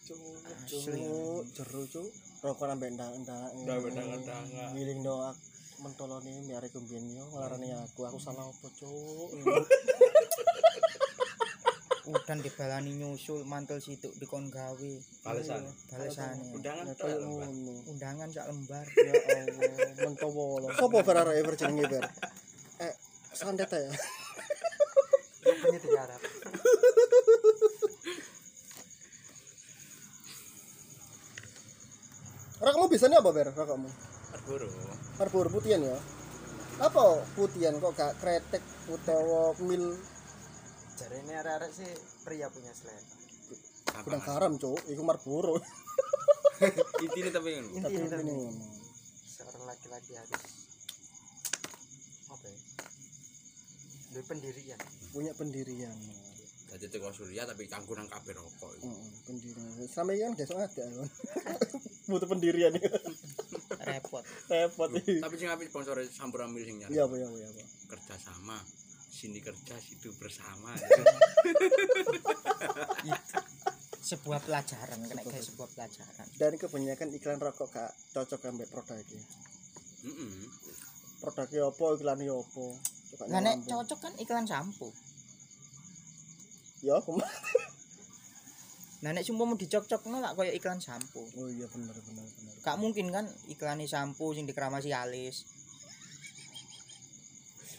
Cuk, 0.06 0.16
Asli. 0.64 1.04
cuk, 1.04 1.42
jeru 1.52 1.82
cuk. 1.84 2.08
Rokok 2.40 2.64
nambah 2.64 2.88
ndak-ndak. 2.88 3.50
Nambah 3.58 3.90
ndak-ndak. 3.92 4.40
Ngiling 4.72 5.02
doa 5.02 5.34
mentoloni 5.78 6.32
miare 6.42 6.70
kumbien 6.70 7.02
yo 7.12 7.28
ngelarani 7.28 7.74
aku 7.76 8.02
aku 8.02 8.16
salah 8.16 8.42
apa 8.42 8.66
cuk 8.72 9.30
udan 12.08 12.38
dibalani 12.40 12.96
nyusul 12.96 13.44
mantel 13.44 13.78
situk 13.78 14.12
dikon 14.16 14.48
gawe. 14.48 14.92
Balesan. 15.24 15.60
balesane. 15.92 16.56
Undangan 16.56 16.84
Ya, 16.88 16.94
tok. 16.96 17.04
kayak 17.04 17.20
Mbak. 17.20 17.28
ngono. 17.28 17.74
Undangan 17.92 18.28
sak 18.32 18.44
lembar. 18.48 18.86
Ya 18.96 19.12
Allah 19.12 19.90
mentowolo 19.98 20.68
sapa 20.72 20.98
bar 21.04 21.16
arek 21.20 21.42
ber 21.44 21.54
jenenge 21.58 21.84
ber 21.86 22.04
eh 22.80 22.94
sandet 23.34 23.68
ya 23.68 23.90
ini 25.68 25.78
digarap 25.80 26.20
Rokokmu 32.58 32.86
biasanya 32.90 33.22
apa 33.22 33.30
ber 33.30 33.48
rokokmu 33.54 33.90
Arboro. 34.34 34.68
Marlboro 35.18 35.48
putihan 35.48 35.80
ya? 35.82 35.96
Apa 36.78 37.22
putihan 37.32 37.74
kok 37.80 37.94
gak 37.96 38.12
kretek 38.20 38.62
utawa 38.86 39.56
mil 39.64 39.96
jarene 40.98 41.32
arek-arek 41.38 41.70
sih 41.70 41.90
pria 42.26 42.50
punya 42.50 42.74
selera 42.74 42.98
Gudang 44.04 44.22
garam, 44.22 44.52
Cuk. 44.60 44.78
Iku 44.92 45.02
Marlboro. 45.02 45.58
Intine 47.04 47.30
tapi 47.32 47.48
ngono. 47.56 47.68
Tapi 47.82 47.94
intinya 47.94 47.98
ini 47.98 48.08
tapi 48.10 48.22
ngono. 48.30 48.66
seorang 49.38 49.64
laki-laki 49.70 50.12
harus 50.18 50.42
apa 52.28 52.46
ya 52.50 52.58
Duwe 54.12 54.24
pendirian 54.26 54.80
Punya 55.14 55.32
pendirian. 55.38 55.94
Dadi 56.68 56.86
teko 56.90 57.14
Surya 57.14 57.48
tapi 57.48 57.64
kanggo 57.70 57.96
nang 57.96 58.10
kabeh 58.10 58.36
rokok. 58.36 58.70
Heeh, 58.82 59.08
pendirian. 59.24 59.70
Ini 59.78 60.14
kan 60.20 60.32
besok 60.36 60.58
ada 60.60 60.84
kan. 60.84 61.08
Butuh 62.10 62.28
pendirian 62.28 62.74
ya. 62.74 62.92
repot 63.88 64.24
Repot. 64.50 64.90
Tapi 64.98 65.34
sing 65.38 65.48
apik 65.48 65.70
sponsor 65.70 66.02
sampur 66.10 66.44
ambil 66.44 66.66
sing 66.66 66.82
nyari. 66.82 66.92
Iya, 66.92 67.06
ya, 67.06 67.26
apa 67.26 67.36
ya, 67.38 67.46
apa. 67.48 67.62
Kerja 67.96 68.14
sama. 68.20 68.58
Sini 69.18 69.42
kerja 69.42 69.74
situ 69.82 70.14
bersama. 70.14 70.70
sebuah 73.98 74.40
pelajaran 74.40 74.98
kena 75.04 75.20
kayak 75.20 75.42
sebuah 75.44 75.68
pelajaran 75.74 76.26
Dan 76.38 76.54
kebanyakan 76.54 77.08
iklan 77.12 77.42
rokok 77.42 77.68
gak 77.68 77.90
cocok 78.14 78.46
ambek 78.48 78.70
produk 78.70 78.94
iki. 78.96 79.18
Heeh. 80.06 80.48
Produknya 81.18 81.66
apa, 81.66 81.84
iklannya 81.98 82.30
apa. 82.30 82.66
Coba 83.10 83.22
nah 83.26 83.40
nek 83.42 83.66
cocok 83.66 83.98
kan 83.98 84.12
iklan 84.16 84.46
sampo 84.46 84.94
Ya, 86.78 86.94
apa? 86.94 87.10
nah 88.98 89.10
nek 89.10 89.22
sumpah 89.22 89.46
mau 89.46 89.54
dicocok 89.54 90.06
no 90.06 90.18
lah 90.18 90.34
kayak 90.34 90.54
iklan 90.54 90.78
sampo 90.78 91.22
Oh 91.34 91.46
iya 91.46 91.66
bener 91.66 91.94
bener 91.94 92.22
bener. 92.22 92.54
gak 92.62 92.78
mungkin 92.78 93.10
kan 93.10 93.26
iklan 93.46 93.82
sampo 93.84 94.30
sing 94.30 94.42
dikeramasi 94.44 94.90
alis 94.90 95.42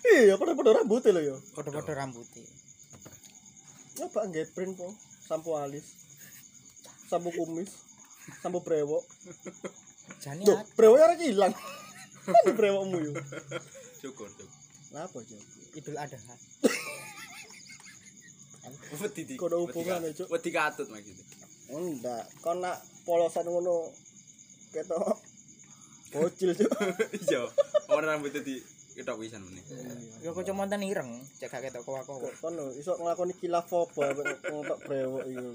Iya, 0.09 0.33
pada-pada 0.41 0.81
rambutnya 0.81 1.11
lo 1.13 1.21
ya. 1.21 1.35
podo-podo 1.53 1.91
rambutnya 1.93 2.41
Nyoba 3.99 4.19
nggak 4.31 4.55
print 4.55 4.73
po, 4.79 4.95
sampo 5.27 5.59
alis, 5.59 5.83
sampo 7.11 7.35
kumis, 7.35 7.67
sampo 8.39 8.63
brewok. 8.63 9.03
jani 10.23 10.47
Tuh, 10.47 10.55
brewoknya 10.79 11.05
orang 11.11 11.19
hilang. 11.19 11.53
Kan 12.23 12.55
brewokmu 12.55 12.97
yo. 13.03 13.13
Syukur, 13.99 14.31
syukur. 14.31 14.47
Kenapa 14.89 15.19
aja? 15.19 15.37
idul 15.77 15.97
adha 15.99 16.17
Wedi 18.89 19.21
di. 19.25 19.33
Kok 19.37 19.47
ada 19.49 19.57
hubungannya, 19.61 20.09
Cuk? 20.13 20.27
Wedi 20.29 20.49
katut 20.53 20.87
maksudnya. 20.89 21.25
Enggak, 21.69 22.23
kau 22.41 22.57
nak 22.57 22.81
polosan 23.05 23.45
ngono 23.45 23.93
ketok 24.73 25.17
bocil 26.13 26.57
cuk. 26.57 26.71
Iya. 27.29 27.45
Ora 27.89 28.17
rambutnya 28.17 28.41
di 28.41 28.57
ketok 28.97 29.17
wisan 29.21 29.45
meneh. 29.45 29.63
kok 30.21 30.43
cuma 30.45 30.65
monten 30.65 30.83
ireng 30.83 31.21
cek 31.37 31.49
gak 31.49 31.69
ketok 31.69 31.83
kowe 31.85 32.01
kowe 32.03 32.29
Kok 32.29 32.33
kono 32.41 32.73
iso 32.75 32.97
nglakoni 32.97 33.33
kilaf 33.37 33.69
apa 33.69 34.13
brewok 34.85 35.23
iku. 35.29 35.49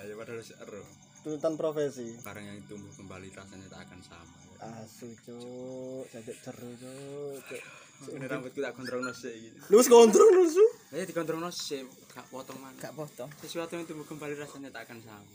Ayo 0.00 0.12
padahal 0.18 0.42
seru. 0.42 0.82
Tuntutan 1.24 1.56
profesi. 1.56 2.20
Barang 2.20 2.44
yang 2.44 2.60
tumbuh 2.68 2.92
kembali 2.92 3.32
rasanya 3.32 3.64
tak 3.72 3.88
akan 3.88 4.00
sama. 4.04 4.36
Asu 4.64 5.08
cuk, 5.24 6.04
jajak 6.12 6.36
ceru 6.44 6.70
cuk. 6.76 7.40
Cuk. 7.48 7.62
Ini 8.04 8.26
rambutku 8.26 8.60
tak 8.60 8.74
gondrongno 8.76 9.14
sik 9.14 9.32
iki. 9.32 9.48
Lu 9.70 9.80
wis 9.80 9.88
kontrol 9.88 10.28
lu 10.34 10.44
su. 10.50 10.64
Ayo 10.92 11.06
digondrongno 11.08 11.48
sik, 11.48 11.86
gak 12.10 12.26
potong 12.28 12.58
mana. 12.60 12.76
gak 12.76 12.92
potong 12.92 13.30
Sesuatu 13.40 13.78
yang 13.78 13.86
tumbuh 13.86 14.04
kembali 14.04 14.34
rasanya 14.36 14.68
tak 14.74 14.90
akan 14.90 14.98
sama. 15.00 15.34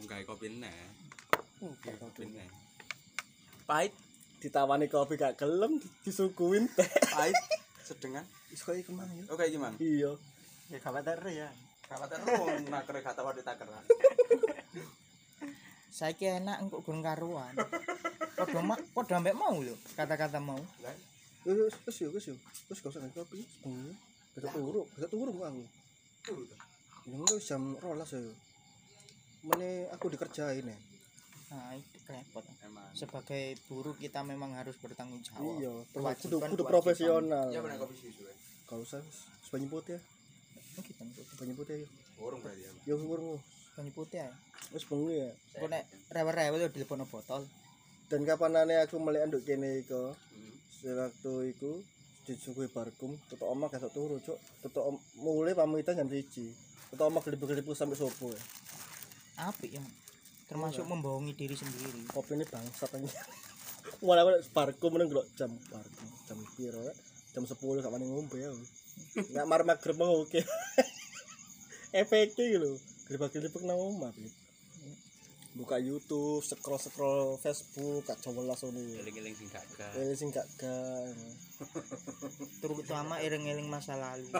Enggak 0.00 0.26
kopi 0.26 0.48
neh. 0.58 0.90
Kopi 1.60 2.24
neh. 2.32 2.48
Pahit 3.68 3.92
ditawani 4.38 4.86
kopi 4.86 5.18
gak 5.18 5.38
gelem 5.38 5.82
disuguhin 6.06 6.66
teh. 6.72 6.86
Pahit 7.14 7.34
sedengan. 7.88 8.24
Wis 8.50 8.62
koyo 8.64 8.80
ke 8.80 8.92
mana 8.94 9.10
ya? 9.12 9.24
Oke 9.32 9.44
gimana? 9.50 9.76
Iya. 9.78 10.14
ya 10.68 10.78
khawatir 10.84 11.16
ya 11.32 11.48
Kapan 11.88 12.08
terus 12.12 12.68
nak 12.68 12.84
kere 12.84 13.00
kata 13.00 13.24
wadah 13.24 13.40
tak 13.40 13.64
keran. 13.64 13.80
saiki 15.88 16.28
enak 16.28 16.60
engko 16.60 16.84
gun 16.84 17.00
karuan 17.00 17.56
podo 18.36 18.60
mak 18.60 18.78
podo 18.92 19.16
ambek 19.16 19.32
mau 19.32 19.56
lho 19.56 19.72
kata-kata 19.96 20.36
mau 20.38 20.60
Wis 21.48 21.72
wis 21.88 21.96
yo 22.04 22.12
wis 22.12 22.28
yo. 22.28 22.36
Wis 22.68 22.78
gak 22.84 22.92
usah 22.92 23.08
kopi. 23.16 23.40
Besok 24.36 24.52
turu, 24.52 24.82
besok 24.92 25.08
turu 25.08 25.30
kok 25.32 25.48
aku. 25.48 25.64
Yang 27.08 27.20
itu 27.24 27.36
jam 27.48 27.62
rolas 27.80 28.12
ya. 28.12 28.20
Mene 29.48 29.88
aku 29.88 30.12
dikerjain 30.12 30.68
ya. 30.68 30.76
Nah 31.48 31.72
itu 31.72 31.96
repot 32.04 32.44
Emang. 32.60 32.92
sebagai 32.92 33.42
buruh 33.64 33.96
kita 33.96 34.20
memang 34.20 34.52
harus 34.52 34.76
bertanggung 34.76 35.20
jawab 35.22 35.56
Iya, 35.56 35.72
kudu 35.88 36.04
Kewajiban- 36.36 36.52
kudu 36.52 36.64
profesional. 36.66 37.46
Ya 37.48 37.60
benar 37.60 37.76
kopi 37.78 37.96
susu. 37.96 38.20
Gak 38.64 38.78
usah 38.78 39.00
wis. 39.00 39.18
Wis 39.34 39.48
banyu 39.48 39.66
putih 39.66 39.96
ya. 39.96 40.00
gitu 40.78 40.92
gitu. 41.08 41.32
Banyu 41.34 41.54
putih 41.54 41.74
ya. 41.78 41.88
Urung 42.18 42.40
berarti 42.40 42.62
ya. 42.62 42.70
Yo 42.84 43.00
urung. 43.00 43.40
banyu 43.72 43.90
putih 43.92 44.20
ya 44.20 44.30
Wis 44.68 44.84
bengi 44.84 45.16
ya. 45.18 45.30
kok 45.54 45.68
nek 45.68 45.84
rewel-rewel 46.08 46.60
yo 46.60 46.68
dilepono 46.68 47.04
botol 47.04 47.48
Dan 48.06 48.24
kapanane 48.24 48.76
aku 48.78 48.96
melek 48.96 49.24
anduk 49.24 49.42
kene 49.42 49.80
iku. 49.80 50.12
Sewaktu 50.74 51.32
iku 51.48 51.80
disuguhi 52.24 52.68
barkum, 52.68 53.16
tutuk 53.26 53.44
omah 53.44 53.68
gak 53.68 53.88
turu, 53.88 54.16
Cuk. 54.18 54.36
Tutuk 54.60 54.84
om- 54.86 55.02
mulai 55.16 55.52
pamitan 55.52 55.92
jam 55.94 56.06
1. 56.06 56.52
Tutuk 56.88 57.04
omah 57.04 57.20
gelip-gelip 57.20 57.64
sampai 57.70 57.96
subuh 57.96 58.30
ya. 58.30 58.42
apik 59.40 59.70
ya 59.70 59.82
termasuk 60.48 60.84
membohongi 60.88 61.36
diri 61.36 61.54
sendiri. 61.54 62.08
Kopi 62.08 62.40
ini 62.40 62.44
bangsat 62.48 62.90
mulai 64.04 64.22
mulai 64.24 64.40
barku 64.52 64.86
meneng 64.88 65.12
gelok 65.12 65.28
jam 65.36 65.52
barku 65.68 66.04
jam 66.24 66.38
piro 66.56 66.80
ya? 66.82 66.94
Jam 67.36 67.44
sepuluh 67.44 67.84
gak 67.84 67.92
mani 67.92 68.08
ngombe 68.08 68.40
ya 68.40 68.50
nggak 69.14 69.46
mar 69.46 69.62
magrib 69.62 70.00
mau 70.00 70.24
oke. 70.24 70.40
Efeknya 72.00 72.44
gitu 72.58 72.76
gelip 73.08 73.54
nang 73.64 73.80
omah 73.80 74.12
buka 75.58 75.74
YouTube 75.82 76.44
scroll 76.46 76.78
scroll 76.78 77.34
Facebook 77.42 78.06
gak 78.06 78.22
coba 78.22 78.46
langsung 78.46 78.70
nih 78.78 79.02
Eling-eling 79.02 79.34
sing 79.34 79.50
gak 79.50 79.66
gak 79.74 80.46
gak 80.54 81.10
terutama 82.62 83.18
eling-eling 83.18 83.66
masa 83.66 83.98
lalu. 83.98 84.30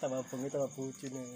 Sama 0.00 0.24
bengi 0.32 0.48
sama 0.48 0.68
bucin 0.72 1.12
ya 1.12 1.26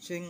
Sing 0.00 0.24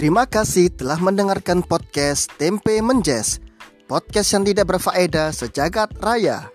Terima 0.00 0.24
kasih 0.24 0.72
telah 0.72 0.96
mendengarkan 0.96 1.60
podcast 1.60 2.32
Tempe 2.40 2.80
Menjes, 2.80 3.36
podcast 3.84 4.32
yang 4.32 4.48
tidak 4.48 4.72
berfaedah 4.72 5.28
sejagat 5.28 5.92
raya. 6.00 6.48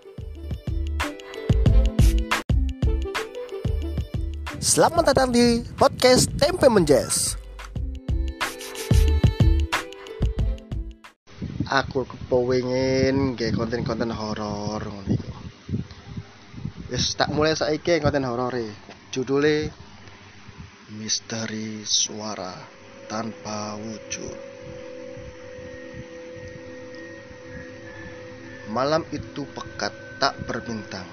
Selamat 4.58 5.13
datang 5.13 5.30
di 5.30 5.62
podcast 5.78 6.34
Tempe 6.41 6.65
Menjes. 6.74 7.44
Aku 11.75 12.07
kepengin 12.07 13.35
nggih 13.35 13.51
konten-konten 13.51 14.07
horor 14.15 14.79
ngono 14.79 15.11
iku. 15.11 15.31
Wis 16.88 17.19
tak 17.19 17.35
mulai 17.35 17.51
saiki 17.51 17.99
konten 17.99 18.23
horore. 18.23 18.63
Judule 19.11 19.67
Misteri 20.95 21.83
Suara 21.83 22.55
tanpa 23.11 23.75
wujud. 23.75 24.39
Malam 28.71 29.03
itu 29.11 29.43
pekat 29.43 29.91
tak 30.23 30.47
berbintang. 30.47 31.11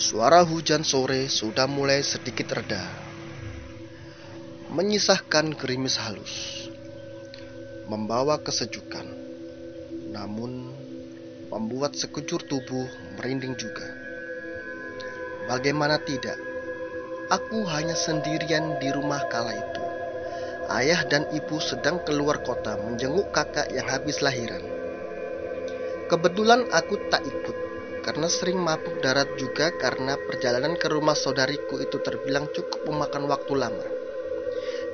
Suara 0.00 0.40
hujan 0.40 0.88
sore 0.88 1.28
sudah 1.28 1.68
mulai 1.68 2.00
sedikit 2.00 2.48
reda. 2.56 2.80
Menyisahkan 4.72 5.52
gerimis 5.52 6.00
halus. 6.00 6.64
Membawa 7.92 8.40
kesejukan. 8.40 9.23
Namun 10.14 10.70
membuat 11.50 11.98
sekujur 11.98 12.46
tubuh 12.46 12.86
merinding 13.18 13.58
juga. 13.58 13.82
Bagaimana 15.50 15.98
tidak? 15.98 16.38
Aku 17.34 17.66
hanya 17.66 17.98
sendirian 17.98 18.78
di 18.78 18.94
rumah 18.94 19.26
kala 19.26 19.58
itu. 19.58 19.82
Ayah 20.70 21.02
dan 21.04 21.26
ibu 21.34 21.58
sedang 21.58 22.00
keluar 22.06 22.40
kota 22.46 22.78
menjenguk 22.78 23.34
kakak 23.34 23.68
yang 23.74 23.84
habis 23.90 24.22
lahiran. 24.22 24.62
Kebetulan 26.06 26.70
aku 26.70 26.94
tak 27.10 27.26
ikut 27.26 27.56
karena 28.06 28.28
sering 28.30 28.62
mabuk 28.62 29.02
darat 29.02 29.34
juga 29.34 29.74
karena 29.74 30.14
perjalanan 30.14 30.78
ke 30.78 30.86
rumah 30.86 31.18
saudariku 31.18 31.82
itu 31.82 31.98
terbilang 32.00 32.48
cukup 32.54 32.86
memakan 32.86 33.26
waktu 33.26 33.52
lama. 33.56 33.86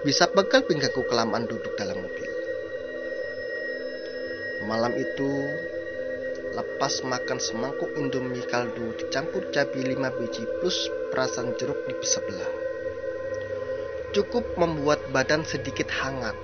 Bisa 0.00 0.32
pegal 0.32 0.64
pinggangku 0.64 1.04
kelamaan 1.06 1.44
duduk 1.44 1.76
dalam 1.76 2.00
mobil. 2.00 2.39
Malam 4.60 4.92
itu 5.00 5.30
lepas 6.52 7.00
makan 7.00 7.40
semangkuk 7.40 7.96
indomie 7.96 8.44
kaldu 8.44 8.92
dicampur 9.00 9.48
cabai 9.48 9.96
5 9.96 10.18
biji 10.20 10.44
plus 10.60 10.90
perasan 11.08 11.56
jeruk 11.56 11.80
di 11.88 11.96
sebelah. 12.04 12.52
Cukup 14.12 14.44
membuat 14.60 15.00
badan 15.14 15.46
sedikit 15.48 15.88
hangat. 15.88 16.34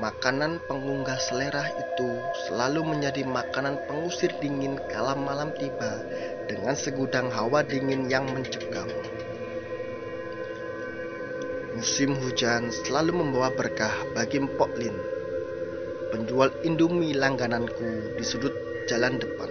Makanan 0.00 0.64
pengunggah 0.64 1.20
selera 1.20 1.64
itu 1.76 2.08
selalu 2.48 2.96
menjadi 2.96 3.24
makanan 3.24 3.84
pengusir 3.84 4.32
dingin 4.40 4.80
kala 4.88 5.12
malam 5.12 5.52
tiba 5.56 6.02
dengan 6.48 6.76
segudang 6.76 7.28
hawa 7.28 7.60
dingin 7.64 8.08
yang 8.08 8.28
mencekam. 8.32 8.88
Musim 11.76 12.16
hujan 12.16 12.68
selalu 12.68 13.24
membawa 13.24 13.52
berkah 13.54 13.92
bagi 14.16 14.42
Mpok 14.42 14.72
Lin, 14.80 15.19
penjual 16.10 16.50
Indomie 16.66 17.14
langgananku 17.14 18.18
di 18.18 18.24
sudut 18.26 18.52
jalan 18.90 19.16
depan. 19.16 19.50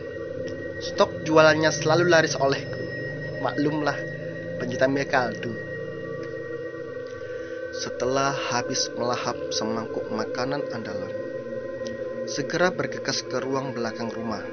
Stok 0.79 1.23
jualannya 1.23 1.71
selalu 1.71 2.05
laris 2.11 2.35
olehku. 2.35 2.83
Maklumlah, 3.39 3.95
pencinta 4.59 4.87
mie 4.91 5.07
kaldu. 5.07 5.51
Setelah 7.79 8.35
habis 8.35 8.91
melahap 8.99 9.39
semangkuk 9.55 10.03
makanan 10.11 10.59
andalan, 10.75 11.11
segera 12.27 12.75
bergegas 12.75 13.23
ke 13.23 13.39
ruang 13.39 13.71
belakang 13.71 14.11
rumah. 14.11 14.43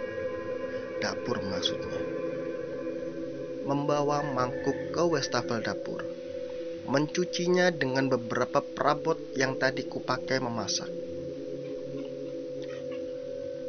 Dapur 1.02 1.42
maksudnya. 1.42 1.98
Membawa 3.66 4.22
mangkuk 4.22 4.94
ke 4.94 5.02
wastafel 5.02 5.58
dapur. 5.58 6.06
Mencucinya 6.86 7.74
dengan 7.74 8.06
beberapa 8.06 8.62
perabot 8.62 9.18
yang 9.34 9.58
tadi 9.58 9.82
kupakai 9.90 10.38
memasak. 10.38 10.86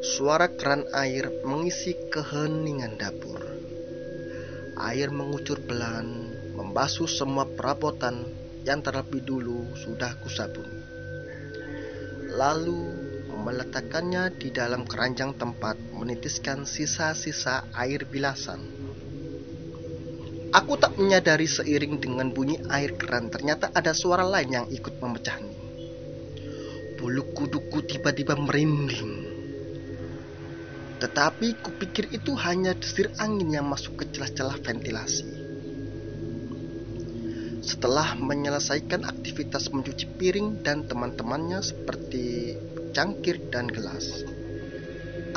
Suara 0.07 0.47
keran 0.47 0.87
air 0.95 1.27
mengisi 1.43 1.91
keheningan 2.07 2.95
dapur. 2.95 3.43
Air 4.79 5.11
mengucur 5.11 5.59
pelan, 5.59 6.31
membasuh 6.55 7.11
semua 7.11 7.43
perabotan 7.43 8.23
yang 8.63 8.79
terlebih 8.79 9.19
dulu 9.19 9.67
sudah 9.75 10.15
kusabuni. 10.23 10.79
Lalu 12.39 12.87
meletakkannya 13.35 14.31
di 14.31 14.47
dalam 14.55 14.87
keranjang 14.87 15.35
tempat 15.35 15.75
menitiskan 15.91 16.63
sisa-sisa 16.63 17.67
air 17.75 18.07
bilasan. 18.07 18.63
Aku 20.55 20.79
tak 20.79 20.95
menyadari 20.95 21.51
seiring 21.51 21.99
dengan 21.99 22.31
bunyi 22.31 22.63
air 22.71 22.95
keran 22.95 23.27
ternyata 23.27 23.75
ada 23.75 23.91
suara 23.91 24.23
lain 24.23 24.55
yang 24.55 24.67
ikut 24.71 25.03
memecahnya. 25.03 25.59
Bulu 26.95 27.35
kuduku 27.35 27.83
tiba-tiba 27.83 28.39
merinding. 28.39 29.26
Tetapi 30.97 31.62
kupikir 31.62 32.10
itu 32.10 32.33
hanya 32.41 32.73
desir 32.73 33.13
angin 33.21 33.53
yang 33.53 33.69
masuk 33.69 34.01
ke 34.01 34.10
celah-celah 34.10 34.57
ventilasi. 34.65 35.29
Setelah 37.62 38.17
menyelesaikan 38.17 39.05
aktivitas 39.05 39.69
mencuci 39.69 40.10
piring 40.17 40.65
dan 40.65 40.89
teman-temannya 40.89 41.62
seperti 41.62 42.57
cangkir 42.97 43.38
dan 43.53 43.69
gelas, 43.69 44.25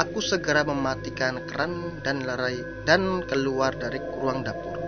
aku 0.01 0.25
segera 0.25 0.65
mematikan 0.65 1.45
keran 1.45 2.01
dan 2.01 2.25
lerai 2.25 2.87
dan 2.89 3.21
keluar 3.29 3.77
dari 3.77 4.01
ruang 4.01 4.41
dapur. 4.41 4.81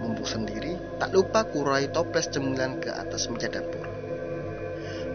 Mumpung 0.00 0.24
sendiri, 0.24 0.80
tak 0.96 1.12
lupa 1.12 1.44
kurai 1.44 1.92
toples 1.92 2.32
cemilan 2.32 2.80
ke 2.80 2.88
atas 2.88 3.28
meja 3.28 3.52
dapur 3.52 4.03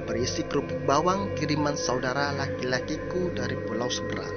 berisi 0.10 0.42
kerupuk 0.50 0.90
bawang 0.90 1.38
kiriman 1.38 1.78
saudara 1.78 2.34
laki-lakiku 2.34 3.30
dari 3.30 3.54
pulau 3.62 3.94
seberang. 3.94 4.34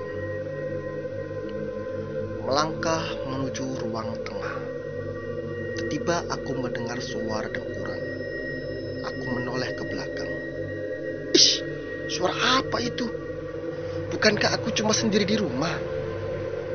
Melangkah 2.44 3.00
menuju 3.24 3.80
ruang 3.80 4.20
tengah. 4.20 4.56
Tiba 5.88 6.28
aku 6.28 6.52
mendengar 6.60 7.00
suara 7.00 7.48
dengkuran. 7.48 8.02
Aku 9.00 9.24
menoleh 9.32 9.72
ke 9.72 9.84
belakang. 9.88 10.32
Ish, 11.32 11.64
suara 12.12 12.60
apa 12.60 12.76
itu? 12.84 13.08
Bukankah 14.12 14.52
aku 14.60 14.76
cuma 14.76 14.92
sendiri 14.92 15.24
di 15.24 15.40
rumah? 15.40 15.72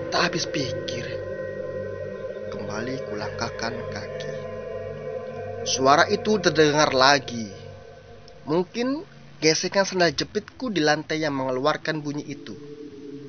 Tak 0.09 0.33
habis 0.33 0.49
pikir. 0.49 1.05
Kembali 2.49 2.97
kulangkahkan 3.13 3.73
kaki. 3.93 4.33
Suara 5.69 6.09
itu 6.09 6.41
terdengar 6.41 6.97
lagi 6.97 7.66
Mungkin 8.47 9.03
gesekan 9.43 9.83
sandal 9.83 10.15
jepitku 10.15 10.71
di 10.71 10.79
lantai 10.79 11.19
yang 11.19 11.35
mengeluarkan 11.35 11.99
bunyi 11.99 12.23
itu. 12.31 12.55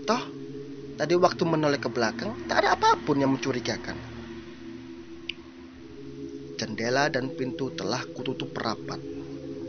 Toh, 0.07 0.23
tadi 0.95 1.19
waktu 1.19 1.43
menoleh 1.43 1.83
ke 1.83 1.91
belakang, 1.91 2.47
tak 2.47 2.63
ada 2.63 2.79
apa 2.79 2.95
pun 3.03 3.19
yang 3.19 3.35
mencurigakan. 3.35 3.99
Jendela 6.55 7.11
dan 7.11 7.35
pintu 7.35 7.75
telah 7.75 8.03
kututup 8.15 8.55
rapat. 8.55 9.03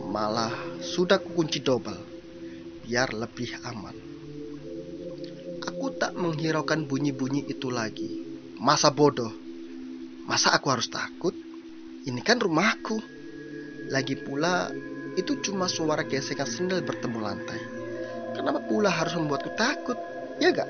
Malah 0.05 0.81
sudah 0.85 1.17
kukunci 1.17 1.65
double, 1.65 1.97
biar 2.85 3.09
lebih 3.13 3.49
aman. 3.65 3.93
Aku 5.65 5.93
tak 5.97 6.13
menghiraukan 6.13 6.85
bunyi-bunyi 6.85 7.49
itu 7.49 7.73
lagi. 7.73 8.21
Masa 8.61 8.93
bodoh? 8.93 9.33
Masa 10.29 10.53
aku 10.53 10.69
harus 10.69 10.89
takut? 10.93 11.33
Ini 12.05 12.21
kan 12.21 12.37
rumahku. 12.37 12.97
Lagi 13.89 14.17
pula 14.17 14.69
itu 15.19 15.35
cuma 15.43 15.67
suara 15.67 16.07
gesekan 16.07 16.47
sendal 16.47 16.79
bertemu 16.79 17.19
lantai. 17.19 17.59
Kenapa 18.31 18.63
pula 18.63 18.87
harus 18.87 19.19
membuatku 19.19 19.51
takut? 19.59 19.99
Ya 20.39 20.55
gak? 20.55 20.69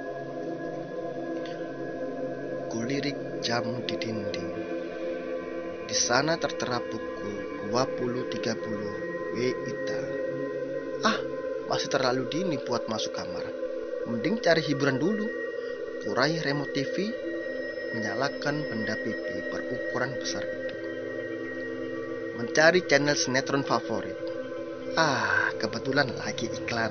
Kulirik 2.74 3.46
jam 3.46 3.86
di 3.86 3.96
dinding. 3.98 4.50
Di 5.86 5.96
sana 5.98 6.38
tertera 6.42 6.82
pukul 6.82 7.70
20.30 7.70 9.38
WITA. 9.38 10.02
Ah, 11.06 11.18
masih 11.70 11.90
terlalu 11.94 12.26
dini 12.34 12.58
buat 12.66 12.90
masuk 12.90 13.14
kamar. 13.14 13.46
Mending 14.10 14.42
cari 14.42 14.66
hiburan 14.66 14.98
dulu. 14.98 15.30
Kurai 16.00 16.40
remote 16.40 16.72
TV, 16.72 17.12
menyalakan 17.92 18.64
benda 18.72 18.96
pipi 18.96 19.36
berukuran 19.52 20.16
besar 20.16 20.48
itu. 20.48 20.76
Mencari 22.40 22.88
channel 22.88 23.20
sinetron 23.20 23.68
favorit 23.68 24.29
Ah, 24.98 25.54
kebetulan 25.62 26.10
lagi 26.18 26.50
iklan. 26.50 26.90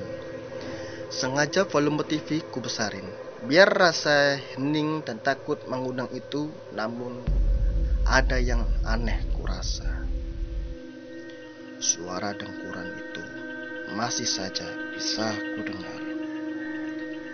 Sengaja 1.11 1.66
volume 1.66 2.06
TV 2.06 2.46
ku 2.46 2.62
besarin. 2.62 3.02
Biar 3.42 3.66
rasa 3.66 4.38
hening 4.38 5.02
dan 5.02 5.18
takut 5.18 5.58
mengundang 5.66 6.06
itu, 6.14 6.46
namun 6.70 7.18
ada 8.06 8.38
yang 8.38 8.62
aneh 8.87 9.18
kurasa. 9.34 10.06
Suara 11.82 12.38
dengkuran 12.38 12.87
itu 13.02 13.24
masih 13.98 14.30
saja 14.30 14.66
bisa 14.94 15.34
ku 15.58 15.66
dengar. 15.66 16.02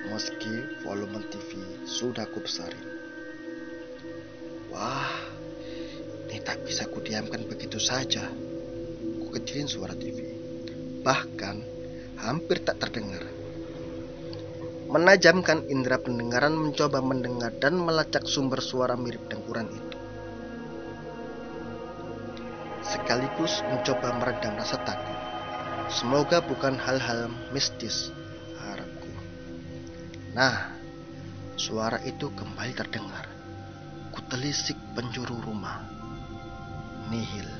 Meski 0.09 0.81
volume 0.81 1.21
TV 1.29 1.61
sudah 1.85 2.25
ku 2.33 2.41
besarin. 2.41 2.89
Wah, 4.73 5.13
ini 6.33 6.41
tak 6.41 6.65
bisa 6.65 6.89
ku 6.89 7.05
diamkan 7.05 7.45
begitu 7.45 7.77
saja. 7.77 8.25
Ku 9.21 9.29
kecilin 9.29 9.69
suara 9.69 9.93
TV 9.93 10.34
bahkan 11.05 11.61
hampir 12.17 12.65
tak 12.65 12.81
terdengar. 12.81 13.21
Menajamkan 14.89 15.69
indera 15.69 16.01
pendengaran 16.01 16.57
mencoba 16.57 17.05
mendengar 17.05 17.53
dan 17.61 17.77
melacak 17.77 18.25
sumber 18.25 18.65
suara 18.65 18.97
mirip 18.97 19.29
dengkuran 19.29 19.69
itu. 19.69 19.99
Sekaligus 22.85 23.61
mencoba 23.69 24.17
meredam 24.17 24.57
rasa 24.57 24.81
takut. 24.81 25.19
Semoga 25.93 26.41
bukan 26.41 26.81
hal-hal 26.81 27.29
mistis, 27.53 28.09
harapku. 28.61 29.13
Nah, 30.33 30.73
suara 31.61 32.01
itu 32.09 32.33
kembali 32.33 32.73
terdengar. 32.73 33.29
Kutelisik 34.13 34.79
penjuru 34.97 35.37
rumah. 35.45 35.85
Nihil. 37.13 37.51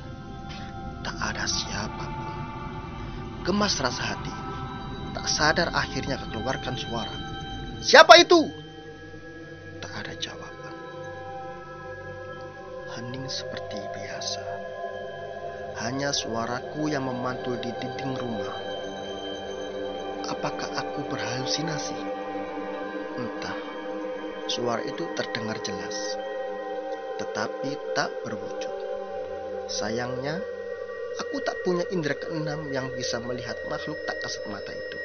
Tak 1.05 1.17
ada 1.21 1.45
siapa 1.45 2.05
pun. 2.09 2.44
Gemas 3.45 3.77
rasa 3.77 4.17
hati. 4.17 4.33
Tak 5.13 5.29
sadar 5.29 5.69
akhirnya 5.69 6.17
keluarkan 6.17 6.73
suara. 6.73 7.13
Siapa 7.77 8.17
itu? 8.17 8.41
Tak 9.77 10.01
ada 10.01 10.17
jawaban. 10.17 10.73
Hening 12.97 13.29
seperti 13.29 13.77
biasa. 13.93 14.41
Hanya 15.77 16.09
suaraku 16.09 16.89
yang 16.89 17.05
memantul 17.05 17.61
di 17.61 17.69
dinding 17.77 18.17
rumah. 18.17 18.57
Apakah 20.25 20.81
aku 20.81 21.05
berhalusinasi? 21.05 22.01
Entah. 23.21 23.57
Suara 24.49 24.81
itu 24.81 25.05
terdengar 25.13 25.61
jelas. 25.61 26.17
Tetapi 27.21 27.77
tak 27.93 28.09
berwujud. 28.25 28.73
Sayangnya, 29.69 30.41
Aku 31.15 31.39
tak 31.39 31.63
punya 31.63 31.87
indera 31.95 32.19
keenam 32.19 32.67
yang 32.75 32.91
bisa 32.91 33.23
melihat 33.23 33.55
makhluk 33.71 33.95
tak 34.03 34.19
kasat 34.19 34.43
mata 34.51 34.71
itu. 34.75 34.99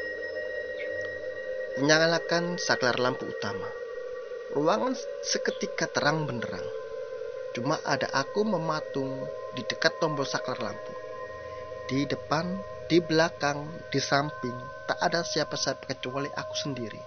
menyalakan 1.79 2.59
saklar 2.61 2.99
lampu 3.01 3.25
utama. 3.25 3.65
Ruangan 4.53 4.93
seketika 5.23 5.87
terang 5.87 6.27
benderang. 6.27 6.67
Cuma 7.55 7.79
ada 7.87 8.11
aku 8.11 8.43
mematung 8.43 9.25
di 9.55 9.63
dekat 9.65 9.97
tombol 10.03 10.27
saklar 10.27 10.59
lampu. 10.59 10.93
Di 11.87 12.05
depan, 12.05 12.59
di 12.91 12.99
belakang, 12.99 13.71
di 13.89 14.03
samping, 14.03 14.55
tak 14.91 14.99
ada 14.99 15.23
siapa-siapa 15.23 15.87
kecuali 15.95 16.27
aku 16.27 16.55
sendiri. 16.59 17.03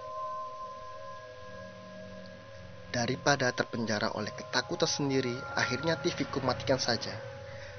Daripada 2.88 3.52
terpenjara 3.52 4.16
oleh 4.16 4.32
ketakutan 4.32 4.88
sendiri, 4.88 5.34
akhirnya 5.58 6.00
TV 6.00 6.24
ku 6.30 6.40
matikan 6.40 6.80
saja. 6.80 7.33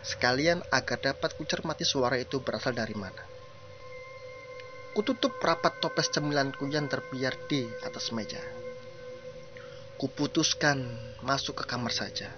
Sekalian 0.05 0.61
agar 0.69 1.01
dapat 1.01 1.33
kucermati 1.33 1.81
suara 1.81 2.21
itu 2.21 2.37
berasal 2.37 2.77
dari 2.77 2.93
mana. 2.93 3.25
Kututup 4.93 5.33
rapat 5.41 5.81
toples 5.81 6.13
cemilanku 6.13 6.69
yang 6.69 6.85
terbiar 6.85 7.33
di 7.49 7.65
atas 7.81 8.13
meja. 8.13 8.39
Kuputuskan 9.97 10.77
masuk 11.25 11.57
ke 11.57 11.63
kamar 11.65 11.89
saja. 11.89 12.29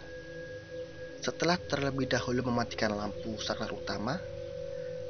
Setelah 1.19 1.60
terlebih 1.60 2.08
dahulu 2.08 2.47
mematikan 2.47 2.95
lampu 2.95 3.36
saklar 3.43 3.75
utama, 3.75 4.15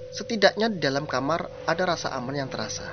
setidaknya 0.10 0.74
di 0.74 0.82
dalam 0.82 1.06
kamar 1.06 1.46
ada 1.70 1.84
rasa 1.94 2.10
aman 2.18 2.42
yang 2.42 2.50
terasa. 2.50 2.90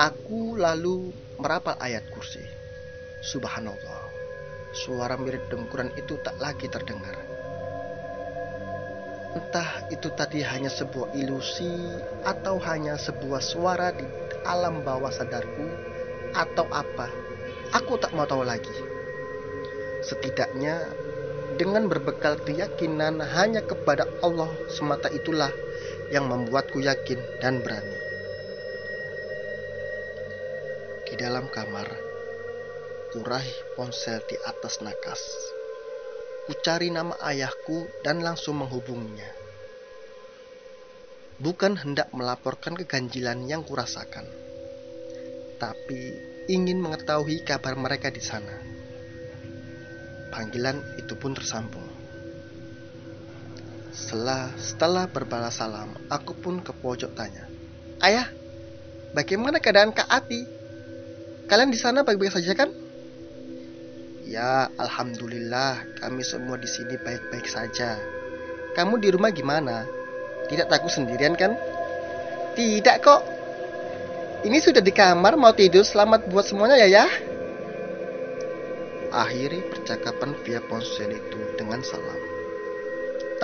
Aku 0.00 0.56
lalu 0.56 1.12
merapal 1.36 1.76
ayat 1.76 2.08
kursi. 2.10 2.42
Subhanallah, 3.20 4.02
suara 4.72 5.20
mirip 5.20 5.52
dengkuran 5.52 5.92
itu 6.00 6.16
tak 6.24 6.40
lagi 6.40 6.66
terdengar. 6.72 7.33
Entah 9.34 9.82
itu 9.90 10.14
tadi 10.14 10.46
hanya 10.46 10.70
sebuah 10.70 11.10
ilusi 11.18 11.90
atau 12.22 12.54
hanya 12.62 12.94
sebuah 12.94 13.42
suara 13.42 13.90
di 13.90 14.06
alam 14.46 14.86
bawah 14.86 15.10
sadarku 15.10 15.66
atau 16.30 16.66
apa. 16.70 17.10
Aku 17.74 17.98
tak 17.98 18.14
mau 18.14 18.30
tahu 18.30 18.46
lagi. 18.46 18.70
Setidaknya 20.06 20.86
dengan 21.58 21.90
berbekal 21.90 22.38
keyakinan 22.46 23.18
hanya 23.22 23.62
kepada 23.66 24.06
Allah 24.22 24.50
semata 24.70 25.10
itulah 25.10 25.50
yang 26.14 26.30
membuatku 26.30 26.78
yakin 26.78 27.18
dan 27.42 27.58
berani. 27.58 27.98
Di 31.10 31.14
dalam 31.18 31.46
kamar, 31.50 31.90
kuraih 33.14 33.54
ponsel 33.78 34.18
di 34.26 34.34
atas 34.46 34.82
nakas. 34.82 35.53
Kucari 36.44 36.92
nama 36.92 37.16
ayahku 37.24 37.88
dan 38.04 38.20
langsung 38.20 38.60
menghubunginya. 38.60 39.32
Bukan 41.40 41.80
hendak 41.80 42.12
melaporkan 42.12 42.76
keganjilan 42.76 43.48
yang 43.48 43.64
kurasakan, 43.64 44.28
tapi 45.56 46.12
ingin 46.52 46.84
mengetahui 46.84 47.48
kabar 47.48 47.80
mereka 47.80 48.12
di 48.12 48.20
sana. 48.20 48.60
Panggilan 50.36 50.84
itu 51.00 51.16
pun 51.16 51.32
tersambung. 51.32 51.88
Setelah, 53.96 54.52
setelah 54.60 55.08
berbalas 55.08 55.56
salam, 55.56 55.96
aku 56.12 56.36
pun 56.36 56.60
ke 56.60 56.76
pojok 56.76 57.16
tanya. 57.16 57.48
Ayah, 58.04 58.28
bagaimana 59.16 59.64
keadaan 59.64 59.96
Kak 59.96 60.12
Ati? 60.12 60.44
Kalian 61.48 61.72
di 61.72 61.80
sana 61.80 62.04
baik-baik 62.04 62.36
saja 62.36 62.52
kan? 62.52 62.83
Ya, 64.24 64.72
alhamdulillah 64.80 66.00
kami 66.00 66.24
semua 66.24 66.56
di 66.56 66.64
sini 66.64 66.96
baik-baik 66.96 67.44
saja. 67.44 68.00
Kamu 68.72 68.96
di 68.96 69.12
rumah 69.12 69.28
gimana? 69.28 69.84
Tidak 70.48 70.64
takut 70.64 70.88
sendirian 70.88 71.36
kan? 71.36 71.52
Tidak 72.56 72.96
kok. 73.04 73.20
Ini 74.48 74.56
sudah 74.64 74.80
di 74.80 74.96
kamar 74.96 75.36
mau 75.36 75.52
tidur. 75.52 75.84
Selamat 75.84 76.24
buat 76.32 76.48
semuanya 76.48 76.80
ya 76.80 76.88
ya. 76.88 77.06
Akhiri 79.12 79.60
percakapan 79.68 80.32
via 80.40 80.64
ponsel 80.72 81.12
itu 81.12 81.40
dengan 81.60 81.84
salam. 81.84 82.20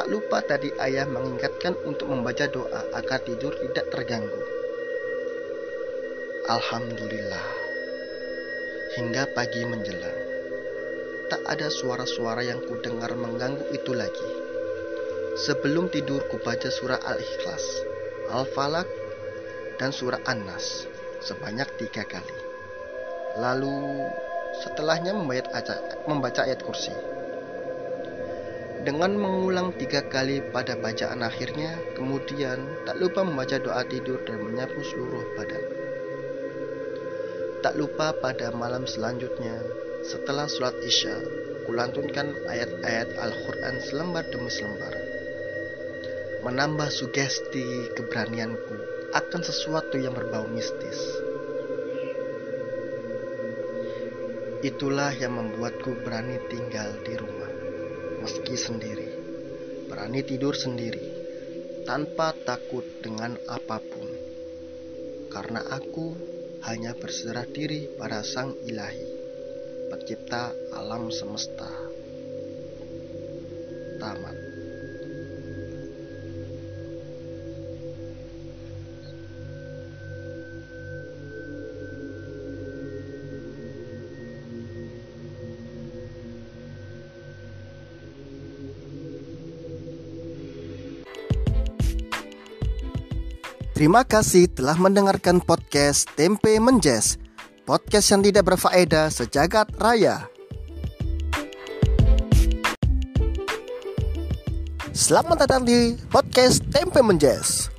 Tak 0.00 0.08
lupa 0.08 0.40
tadi 0.40 0.72
ayah 0.80 1.04
mengingatkan 1.04 1.76
untuk 1.84 2.08
membaca 2.08 2.48
doa 2.48 2.88
agar 2.96 3.20
tidur 3.20 3.52
tidak 3.68 3.84
terganggu. 3.92 4.40
Alhamdulillah. 6.48 7.46
Hingga 8.96 9.28
pagi 9.36 9.62
menjelang 9.68 10.19
tak 11.30 11.46
ada 11.46 11.70
suara-suara 11.70 12.42
yang 12.42 12.58
kudengar 12.66 13.14
mengganggu 13.14 13.70
itu 13.70 13.94
lagi. 13.94 14.30
Sebelum 15.46 15.86
tidur 15.94 16.26
kubaca 16.26 16.66
surah 16.66 16.98
Al-Ikhlas, 17.06 17.64
Al-Falak, 18.34 18.90
dan 19.78 19.94
surah 19.94 20.18
An-Nas 20.26 20.90
sebanyak 21.22 21.70
tiga 21.78 22.02
kali. 22.02 22.36
Lalu 23.38 24.10
setelahnya 24.58 25.14
membaca 25.14 26.40
ayat 26.42 26.60
kursi. 26.66 26.92
Dengan 28.80 29.14
mengulang 29.14 29.76
tiga 29.76 30.02
kali 30.08 30.40
pada 30.50 30.74
bacaan 30.74 31.22
akhirnya, 31.22 31.78
kemudian 31.94 32.64
tak 32.88 32.96
lupa 32.98 33.22
membaca 33.22 33.60
doa 33.60 33.84
tidur 33.86 34.18
dan 34.26 34.40
menyapu 34.40 34.80
seluruh 34.82 35.22
badan. 35.36 35.64
Tak 37.60 37.76
lupa 37.76 38.16
pada 38.16 38.48
malam 38.56 38.88
selanjutnya, 38.88 39.60
setelah 40.00 40.48
sholat 40.48 40.80
isya, 40.80 41.16
kulantunkan 41.68 42.32
ayat-ayat 42.48 43.20
Al-Quran 43.20 43.76
selembar 43.84 44.24
demi 44.32 44.48
selembar. 44.48 44.96
Menambah 46.40 46.88
sugesti 46.88 47.92
keberanianku 47.92 48.76
akan 49.12 49.42
sesuatu 49.44 50.00
yang 50.00 50.16
berbau 50.16 50.48
mistis. 50.48 50.96
Itulah 54.60 55.12
yang 55.16 55.36
membuatku 55.36 56.00
berani 56.04 56.36
tinggal 56.48 56.96
di 57.04 57.14
rumah, 57.16 57.52
meski 58.24 58.56
sendiri. 58.56 59.08
Berani 59.88 60.20
tidur 60.24 60.56
sendiri, 60.56 61.04
tanpa 61.84 62.32
takut 62.44 62.84
dengan 63.04 63.36
apa 63.48 63.80
pun. 63.80 64.08
Karena 65.28 65.60
aku 65.70 66.16
hanya 66.64 66.92
berserah 66.96 67.48
diri 67.48 67.88
pada 67.96 68.20
Sang 68.20 68.52
Ilahi 68.68 69.09
pencipta 69.90 70.54
alam 70.72 71.12
semesta. 71.12 71.68
Tamat. 74.00 74.38
Terima 93.76 94.04
kasih 94.04 94.48
telah 94.52 94.76
mendengarkan 94.76 95.40
podcast 95.40 96.08
Tempe 96.16 96.56
Menjes 96.60 97.19
podcast 97.70 98.10
yang 98.10 98.22
tidak 98.26 98.50
berfaedah 98.50 99.14
sejagat 99.14 99.70
raya. 99.78 100.26
Selamat 104.90 105.46
datang 105.46 105.62
di 105.62 105.94
podcast 106.10 106.66
Tempe 106.66 106.98
Menjes. 106.98 107.70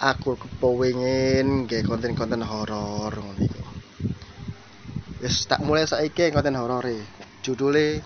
Aku 0.00 0.40
kepengin 0.40 1.68
nggih 1.68 1.84
konten-konten 1.84 2.40
horor 2.48 3.12
ngono 3.12 3.44
iku. 3.44 3.64
Wis 5.20 5.44
tak 5.44 5.60
mulai 5.68 5.84
saiki 5.84 6.32
konten 6.32 6.56
horor 6.56 6.88
e. 6.88 6.96
Judule 7.44 8.00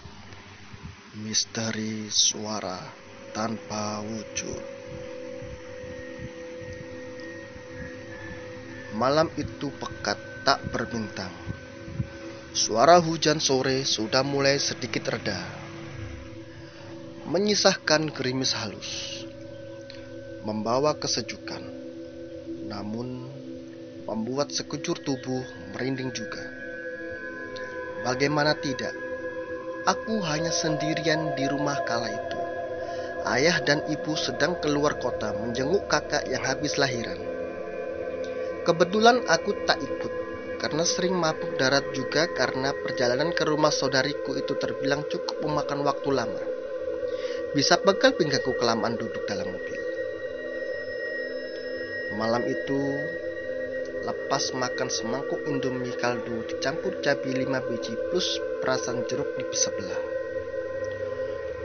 Misteri 1.23 2.11
Suara 2.11 2.83
Tanpa 3.31 4.03
Wujud. 4.03 4.82
Malam 8.93 9.33
itu 9.41 9.73
pekat 9.81 10.21
tak 10.45 10.61
berbintang. 10.69 11.33
Suara 12.53 13.01
hujan 13.01 13.41
sore 13.41 13.89
sudah 13.89 14.21
mulai 14.21 14.61
sedikit 14.61 15.09
reda. 15.17 15.41
Menyisahkan 17.25 18.13
gerimis 18.13 18.53
halus. 18.53 19.25
Membawa 20.45 20.93
kesejukan. 21.01 21.65
Namun 22.69 23.33
membuat 24.05 24.53
sekujur 24.53 25.01
tubuh 25.01 25.41
merinding 25.73 26.13
juga. 26.13 26.45
Bagaimana 28.05 28.53
tidak? 28.61 28.93
Aku 29.89 30.21
hanya 30.21 30.53
sendirian 30.53 31.33
di 31.33 31.49
rumah 31.49 31.81
kala 31.89 32.13
itu. 32.13 32.41
Ayah 33.25 33.57
dan 33.65 33.81
ibu 33.89 34.13
sedang 34.21 34.61
keluar 34.61 35.01
kota 35.01 35.33
menjenguk 35.33 35.89
kakak 35.89 36.29
yang 36.29 36.45
habis 36.45 36.77
lahiran. 36.77 37.32
Kebetulan 38.63 39.27
aku 39.27 39.67
tak 39.67 39.83
ikut 39.83 40.13
karena 40.63 40.87
sering 40.87 41.19
mabuk 41.19 41.59
darat 41.59 41.83
juga 41.91 42.31
karena 42.31 42.71
perjalanan 42.71 43.35
ke 43.35 43.43
rumah 43.43 43.75
saudariku 43.75 44.39
itu 44.39 44.55
terbilang 44.55 45.03
cukup 45.11 45.43
memakan 45.43 45.83
waktu 45.83 46.15
lama. 46.15 46.39
Bisa 47.59 47.83
pegal 47.83 48.15
pinggangku 48.15 48.55
kelamaan 48.55 48.95
duduk 48.95 49.27
dalam 49.27 49.51
mobil. 49.51 49.81
Malam 52.15 52.47
itu, 52.47 52.83
lepas 54.07 54.55
makan 54.55 54.87
semangkuk 54.87 55.43
indomie 55.51 55.99
kaldu 55.99 56.47
dicampur 56.47 57.03
cabai 57.03 57.43
5 57.43 57.67
biji 57.67 57.99
plus 58.15 58.39
perasan 58.63 59.03
jeruk 59.11 59.27
nipis 59.43 59.67
sebelah. 59.67 60.03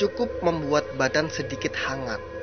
Cukup 0.02 0.34
membuat 0.42 0.90
badan 0.98 1.30
sedikit 1.30 1.78
hangat. 1.78 2.37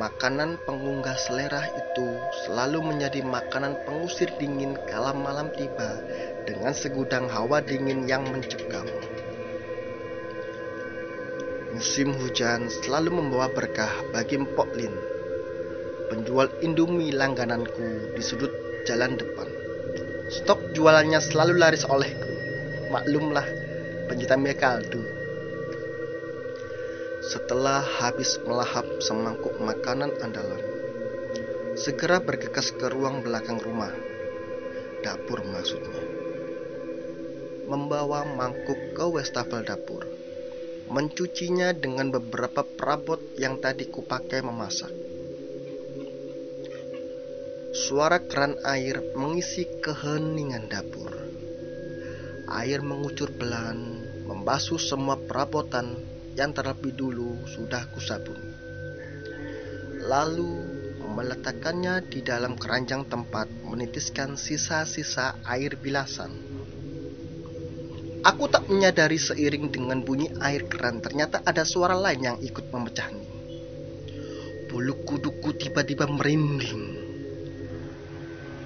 Makanan 0.00 0.56
pengunggah 0.64 1.12
selera 1.20 1.60
itu 1.76 2.08
selalu 2.48 2.80
menjadi 2.80 3.20
makanan 3.20 3.84
pengusir 3.84 4.32
dingin 4.40 4.72
kala 4.88 5.12
malam 5.12 5.52
tiba 5.52 6.00
dengan 6.48 6.72
segudang 6.72 7.28
hawa 7.28 7.60
dingin 7.60 8.08
yang 8.08 8.24
mencekam. 8.24 8.88
Musim 11.76 12.16
hujan 12.16 12.72
selalu 12.72 13.12
membawa 13.12 13.52
berkah 13.52 13.92
bagi 14.08 14.40
Mpok 14.40 14.72
Lin, 14.72 14.96
penjual 16.08 16.48
Indomie 16.64 17.12
langgananku 17.12 18.16
di 18.16 18.24
sudut 18.24 18.56
jalan 18.88 19.20
depan. 19.20 19.52
Stok 20.32 20.72
jualannya 20.72 21.20
selalu 21.20 21.60
laris 21.60 21.84
olehku. 21.84 22.32
Maklumlah, 22.88 23.44
pencinta 24.08 24.40
mie 24.40 24.56
kaldu. 24.56 25.19
Setelah 27.30 27.78
habis 27.78 28.42
melahap 28.42 28.82
semangkuk 28.98 29.54
makanan 29.62 30.18
andalan, 30.18 30.58
segera 31.78 32.18
bergegas 32.18 32.74
ke 32.74 32.90
ruang 32.90 33.22
belakang 33.22 33.62
rumah. 33.62 33.94
Dapur 35.06 35.46
maksudnya. 35.46 36.02
Membawa 37.70 38.26
mangkuk 38.26 38.98
ke 38.98 39.06
wastafel 39.06 39.62
dapur. 39.62 40.10
Mencucinya 40.90 41.70
dengan 41.70 42.10
beberapa 42.10 42.66
perabot 42.66 43.22
yang 43.38 43.62
tadi 43.62 43.86
kupakai 43.86 44.42
memasak. 44.42 44.90
Suara 47.70 48.18
keran 48.26 48.58
air 48.66 49.14
mengisi 49.14 49.70
keheningan 49.78 50.66
dapur. 50.66 51.14
Air 52.50 52.82
mengucur 52.82 53.30
pelan, 53.30 54.02
membasuh 54.26 54.82
semua 54.82 55.14
perabotan 55.14 56.18
yang 56.38 56.54
terlebih 56.54 56.94
dulu 56.94 57.46
sudah 57.48 57.86
kusabuni. 57.90 58.50
Lalu 60.00 60.80
meletakkannya 61.10 62.06
di 62.06 62.22
dalam 62.22 62.54
keranjang 62.54 63.04
tempat 63.10 63.50
menitiskan 63.66 64.38
sisa-sisa 64.38 65.36
air 65.44 65.74
bilasan. 65.76 66.30
Aku 68.20 68.52
tak 68.52 68.68
menyadari 68.68 69.16
seiring 69.16 69.72
dengan 69.72 70.04
bunyi 70.04 70.28
air 70.44 70.68
keran 70.68 71.00
ternyata 71.00 71.40
ada 71.40 71.64
suara 71.64 71.96
lain 71.96 72.20
yang 72.20 72.38
ikut 72.40 72.68
memecahnya. 72.68 73.32
Bulu 74.68 75.02
kuduku 75.02 75.56
tiba-tiba 75.56 76.06
merinding. 76.06 77.10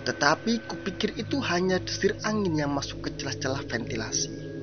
Tetapi 0.04 0.68
kupikir 0.68 1.16
itu 1.16 1.40
hanya 1.40 1.80
desir 1.80 2.12
angin 2.28 2.60
yang 2.60 2.76
masuk 2.76 3.08
ke 3.08 3.10
celah-celah 3.16 3.64
ventilasi. 3.64 4.53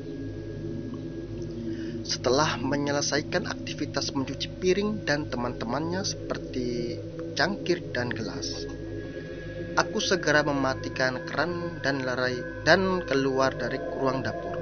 Setelah 2.01 2.57
menyelesaikan 2.57 3.45
aktivitas 3.45 4.17
mencuci 4.17 4.49
piring 4.57 5.05
dan 5.05 5.29
teman-temannya 5.29 6.01
seperti 6.01 6.97
cangkir 7.37 7.93
dan 7.93 8.09
gelas, 8.09 8.65
aku 9.77 10.01
segera 10.01 10.41
mematikan 10.41 11.21
keran 11.29 11.77
dan 11.85 12.01
lerai 12.01 12.65
dan 12.65 13.05
keluar 13.05 13.53
dari 13.53 13.77
ruang 13.77 14.25
dapur. 14.25 14.57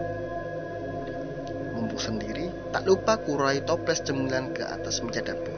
Mumpung 1.79 2.01
sendiri, 2.01 2.51
tak 2.75 2.83
lupa 2.83 3.15
kurai 3.23 3.63
toples 3.63 4.03
cemilan 4.03 4.51
ke 4.51 4.67
atas 4.67 4.99
meja 4.99 5.23
dapur. 5.23 5.55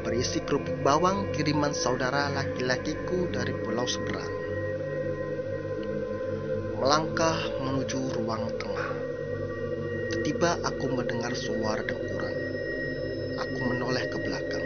Berisi 0.00 0.40
kerupuk 0.40 0.80
bawang 0.80 1.28
kiriman 1.36 1.76
saudara 1.76 2.32
laki-lakiku 2.32 3.28
dari 3.28 3.52
pulau 3.52 3.84
seberang. 3.84 4.32
Melangkah 6.80 7.36
menuju 7.60 8.16
ruang 8.16 8.48
tengah. 8.56 9.07
Tiba 10.28 10.60
aku 10.60 10.92
mendengar 10.92 11.32
suara 11.32 11.80
dengkuran. 11.80 12.36
Aku 13.40 13.64
menoleh 13.64 14.04
ke 14.12 14.20
belakang. 14.20 14.60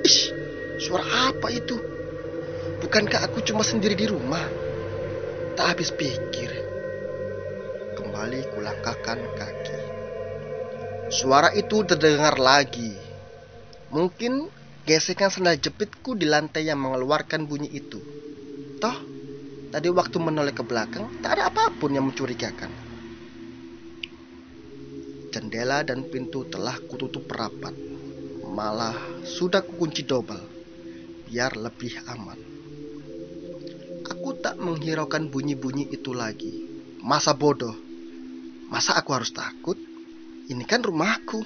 Ish, 0.00 0.32
suara 0.80 1.04
apa 1.28 1.52
itu? 1.52 1.76
Bukankah 2.80 3.28
aku 3.28 3.44
cuma 3.44 3.60
sendiri 3.60 3.92
di 3.92 4.08
rumah? 4.08 4.40
Tak 5.52 5.68
habis 5.68 5.92
pikir. 5.92 6.48
Kembali 7.92 8.40
kulangkahkan 8.56 9.36
kaki. 9.36 9.78
Suara 11.12 11.52
itu 11.52 11.84
terdengar 11.84 12.40
lagi. 12.40 12.96
Mungkin 13.92 14.48
gesekan 14.88 15.28
sendal 15.28 15.60
jepitku 15.60 16.16
di 16.16 16.24
lantai 16.24 16.72
yang 16.72 16.80
mengeluarkan 16.80 17.44
bunyi 17.44 17.68
itu. 17.68 18.00
Toh, 18.80 18.96
tadi 19.68 19.92
waktu 19.92 20.16
menoleh 20.24 20.56
ke 20.56 20.64
belakang, 20.64 21.12
tak 21.20 21.36
ada 21.36 21.52
apa 21.52 21.68
pun 21.76 21.92
yang 21.92 22.08
mencurigakan. 22.08 22.83
Jendela 25.34 25.82
dan 25.82 26.06
pintu 26.06 26.46
telah 26.46 26.78
kututup 26.86 27.26
rapat. 27.26 27.74
Malah 28.46 28.94
sudah 29.26 29.66
kukunci 29.66 30.06
double, 30.06 30.38
biar 31.26 31.58
lebih 31.58 31.90
aman. 32.06 32.38
Aku 34.14 34.38
tak 34.38 34.62
menghiraukan 34.62 35.26
bunyi-bunyi 35.26 35.90
itu 35.90 36.14
lagi. 36.14 36.70
Masa 37.02 37.34
bodoh? 37.34 37.74
Masa 38.70 38.94
aku 38.94 39.10
harus 39.10 39.34
takut? 39.34 39.74
Ini 40.46 40.62
kan 40.70 40.86
rumahku. 40.86 41.42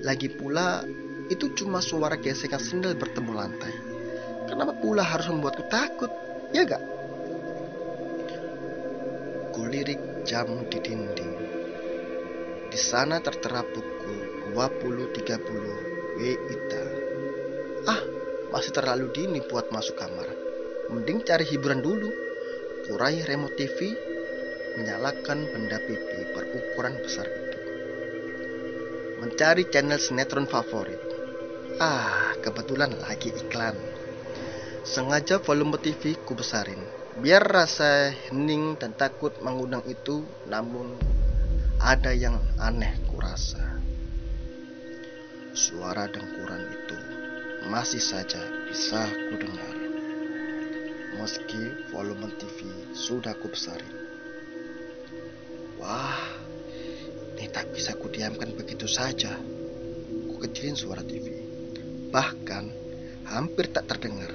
Lagi 0.00 0.32
pula, 0.32 0.80
itu 1.28 1.52
cuma 1.52 1.84
suara 1.84 2.16
gesekan 2.16 2.56
sendal 2.56 2.96
bertemu 2.96 3.36
lantai. 3.36 3.74
Kenapa 4.48 4.72
pula 4.80 5.04
harus 5.04 5.28
membuatku 5.28 5.68
takut? 5.68 6.08
Ya 6.56 6.64
gak? 6.64 6.80
Kulirik 9.52 10.24
jam 10.24 10.48
di 10.72 10.80
dinding. 10.80 11.53
Di 12.74 12.82
sana 12.82 13.22
tertera 13.22 13.62
pukul 13.62 14.50
20.30 14.50 16.18
WITA. 16.18 16.84
Ah, 17.86 18.02
masih 18.50 18.74
terlalu 18.74 19.14
dini 19.14 19.38
buat 19.46 19.70
masuk 19.70 19.94
kamar. 19.94 20.26
Mending 20.90 21.22
cari 21.22 21.46
hiburan 21.46 21.78
dulu. 21.78 22.10
Kurai 22.82 23.22
remote 23.30 23.54
TV, 23.54 23.94
menyalakan 24.74 25.54
benda 25.54 25.78
pipi 25.86 26.34
berukuran 26.34 26.98
besar 26.98 27.30
itu. 27.30 27.58
Mencari 29.22 29.70
channel 29.70 30.02
sinetron 30.02 30.50
favorit. 30.50 30.98
Ah, 31.78 32.34
kebetulan 32.42 32.90
lagi 32.98 33.30
iklan. 33.30 33.78
Sengaja 34.82 35.38
volume 35.38 35.78
TV 35.78 36.18
ku 36.26 36.34
besarin, 36.34 36.82
biar 37.22 37.46
rasa 37.46 38.10
hening 38.10 38.74
dan 38.82 38.98
takut 38.98 39.30
mengundang 39.46 39.86
itu, 39.86 40.26
namun 40.50 40.98
ada 41.84 42.16
yang 42.16 42.40
aneh 42.56 42.96
kurasa. 43.12 43.60
Suara 45.52 46.08
dengkuran 46.08 46.64
itu 46.72 46.96
masih 47.68 48.00
saja 48.00 48.40
bisa 48.64 49.04
kudengar. 49.28 49.76
Meski 51.20 51.92
volume 51.92 52.32
TV 52.40 52.88
sudah 52.96 53.36
kubesarin. 53.36 53.92
Wah, 55.76 56.24
ini 57.36 57.52
tak 57.52 57.68
bisa 57.76 57.92
kudiamkan 58.00 58.56
begitu 58.56 58.88
saja. 58.88 59.36
Ku 60.32 60.40
kecilin 60.40 60.80
suara 60.80 61.04
TV. 61.04 61.36
Bahkan 62.08 62.64
hampir 63.28 63.68
tak 63.68 63.92
terdengar. 63.92 64.32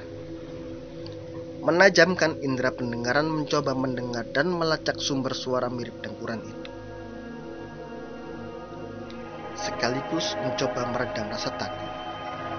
Menajamkan 1.65 2.45
indera 2.45 2.69
pendengaran 2.69 3.25
mencoba 3.25 3.73
mendengar 3.73 4.29
dan 4.37 4.53
melacak 4.53 5.01
sumber 5.01 5.33
suara 5.33 5.65
mirip 5.65 5.97
dengkuran 6.05 6.45
itu. 6.45 6.68
Sekaligus 9.69 10.33
mencoba 10.41 10.81
meredam 10.89 11.29
rasa 11.29 11.53
takut. 11.53 11.93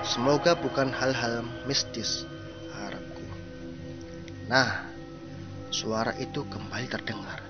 Semoga 0.06 0.54
bukan 0.54 0.94
hal-hal 0.94 1.42
mistis, 1.66 2.22
harapku. 2.70 3.26
Nah, 4.46 4.86
suara 5.74 6.14
itu 6.22 6.46
kembali 6.46 6.86
terdengar. 6.86 7.42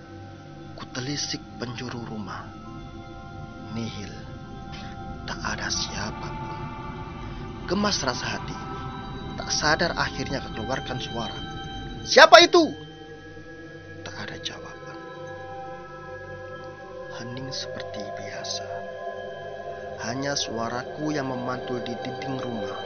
Kutelisik 0.80 1.44
penjuru 1.60 2.00
rumah. 2.08 2.48
Nihil. 3.76 4.08
Tak 5.28 5.44
ada 5.44 5.68
siapa 5.68 6.28
pun. 6.32 6.58
Gemas 7.68 8.00
rasa 8.00 8.40
hati. 8.40 8.56
Tak 9.36 9.52
sadar 9.52 9.92
akhirnya 9.92 10.40
keluarkan 10.56 10.96
suara. 11.04 11.36
Siapa 12.08 12.40
itu? 12.48 12.64
Tak 14.08 14.24
ada 14.24 14.40
jawaban. 14.40 14.98
Hening 17.20 17.52
seperti 17.52 18.00
biasa. 18.16 18.99
Hanya 20.00 20.32
suaraku 20.32 21.12
yang 21.12 21.28
memantul 21.28 21.84
di 21.84 21.92
dinding 21.92 22.40
rumah. 22.40 22.80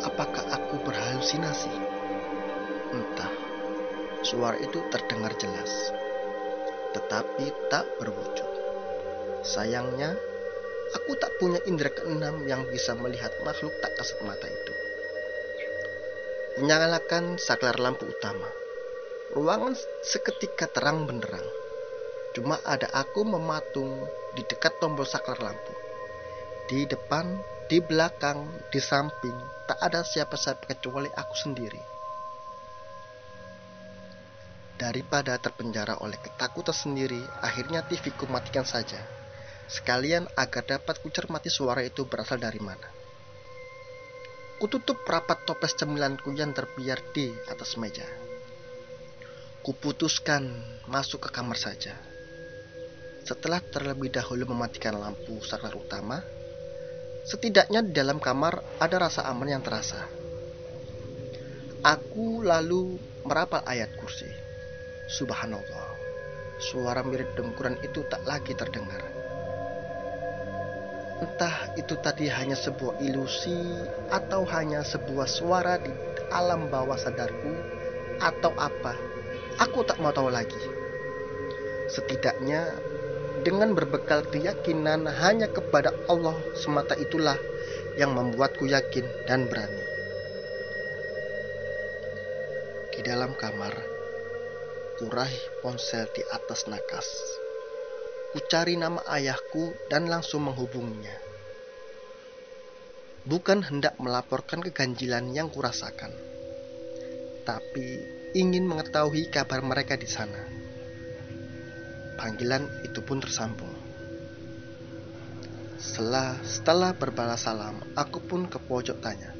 Apakah 0.00 0.48
aku 0.48 0.80
berhalusinasi? 0.80 1.74
Entah. 2.96 3.32
Suara 4.22 4.56
itu 4.56 4.80
terdengar 4.88 5.34
jelas, 5.36 5.92
tetapi 6.96 7.52
tak 7.68 7.84
berwujud. 8.00 8.50
Sayangnya, 9.42 10.14
aku 10.94 11.18
tak 11.20 11.36
punya 11.36 11.58
indera 11.68 11.90
keenam 11.90 12.46
yang 12.48 12.64
bisa 12.70 12.94
melihat 12.94 13.34
makhluk 13.42 13.74
tak 13.82 13.92
kasat 13.98 14.22
mata 14.22 14.46
itu. 14.46 14.74
Menyalakan 16.62 17.36
saklar 17.36 17.76
lampu 17.76 18.08
utama. 18.08 18.46
Ruangan 19.34 19.74
seketika 20.04 20.70
terang 20.70 21.04
benderang. 21.08 21.61
Cuma 22.32 22.56
ada 22.64 22.88
aku 22.96 23.28
mematung 23.28 24.08
di 24.32 24.40
dekat 24.48 24.80
tombol 24.80 25.04
saklar 25.04 25.36
lampu. 25.40 25.72
Di 26.68 26.88
depan, 26.88 27.36
di 27.68 27.84
belakang, 27.84 28.48
di 28.72 28.80
samping, 28.80 29.36
tak 29.68 29.76
ada 29.84 30.00
siapa-siapa 30.00 30.64
kecuali 30.64 31.12
aku 31.12 31.34
sendiri. 31.36 31.82
Daripada 34.80 35.36
terpenjara 35.36 36.00
oleh 36.00 36.16
ketakutan 36.16 36.74
sendiri, 36.74 37.20
akhirnya 37.44 37.84
TV 37.84 38.10
ku 38.16 38.24
matikan 38.26 38.64
saja. 38.64 38.98
Sekalian 39.68 40.26
agar 40.34 40.64
dapat 40.66 40.98
kucermati 41.04 41.52
suara 41.52 41.84
itu 41.84 42.08
berasal 42.08 42.40
dari 42.40 42.58
mana. 42.58 42.88
Kututup 44.58 45.00
rapat 45.06 45.44
toples 45.44 45.76
cemilanku 45.76 46.32
yang 46.34 46.50
terbiar 46.56 46.98
di 47.14 47.30
atas 47.48 47.76
meja. 47.78 48.04
Kuputuskan 49.62 50.50
masuk 50.90 51.24
ke 51.24 51.30
kamar 51.30 51.56
saja. 51.56 52.11
Setelah 53.22 53.62
terlebih 53.62 54.10
dahulu 54.10 54.50
mematikan 54.50 54.98
lampu 54.98 55.38
saklar 55.46 55.78
utama, 55.78 56.18
setidaknya 57.22 57.86
di 57.86 57.94
dalam 57.94 58.18
kamar 58.18 58.82
ada 58.82 58.96
rasa 58.98 59.30
aman 59.30 59.46
yang 59.46 59.62
terasa. 59.62 60.10
Aku 61.86 62.42
lalu 62.42 62.98
merapal 63.22 63.62
ayat 63.62 63.94
kursi. 63.94 64.26
Subhanallah, 65.06 65.88
suara 66.58 67.06
mirip 67.06 67.34
dengkuran 67.38 67.78
itu 67.86 68.02
tak 68.10 68.26
lagi 68.26 68.58
terdengar. 68.58 69.02
Entah 71.22 71.78
itu 71.78 71.94
tadi 72.02 72.26
hanya 72.26 72.58
sebuah 72.58 72.98
ilusi 72.98 73.54
atau 74.10 74.42
hanya 74.50 74.82
sebuah 74.82 75.30
suara 75.30 75.78
di 75.78 75.94
alam 76.34 76.66
bawah 76.66 76.98
sadarku 76.98 77.54
atau 78.18 78.50
apa. 78.58 78.98
Aku 79.62 79.86
tak 79.86 80.02
mau 80.02 80.10
tahu 80.10 80.26
lagi. 80.26 80.58
Setidaknya 81.86 82.74
dengan 83.42 83.74
berbekal 83.74 84.22
keyakinan 84.30 85.10
hanya 85.10 85.50
kepada 85.50 85.90
Allah 86.06 86.38
semata 86.54 86.94
itulah 86.94 87.34
yang 87.98 88.14
membuatku 88.14 88.70
yakin 88.70 89.04
dan 89.26 89.50
berani. 89.50 89.82
Di 92.94 93.02
dalam 93.02 93.34
kamar, 93.34 93.74
kuraih 95.02 95.42
ponsel 95.58 96.06
di 96.14 96.22
atas 96.30 96.70
nakas. 96.70 97.08
Kucari 98.32 98.78
nama 98.78 99.02
ayahku 99.10 99.74
dan 99.90 100.08
langsung 100.08 100.46
menghubunginya. 100.48 101.18
Bukan 103.28 103.66
hendak 103.66 103.98
melaporkan 104.00 104.64
keganjilan 104.64 105.34
yang 105.34 105.52
kurasakan, 105.52 106.10
tapi 107.44 108.02
ingin 108.32 108.64
mengetahui 108.64 109.28
kabar 109.28 109.60
mereka 109.60 109.98
di 109.98 110.08
sana. 110.08 110.61
Panggilan 112.16 112.68
itu 112.84 113.00
pun 113.00 113.18
tersambung. 113.18 113.72
Setelah, 115.82 116.38
setelah 116.46 116.90
berbalas 116.94 117.42
salam, 117.42 117.82
aku 117.98 118.22
pun 118.22 118.46
ke 118.46 118.58
pojok 118.62 119.02
tanya. 119.02 119.34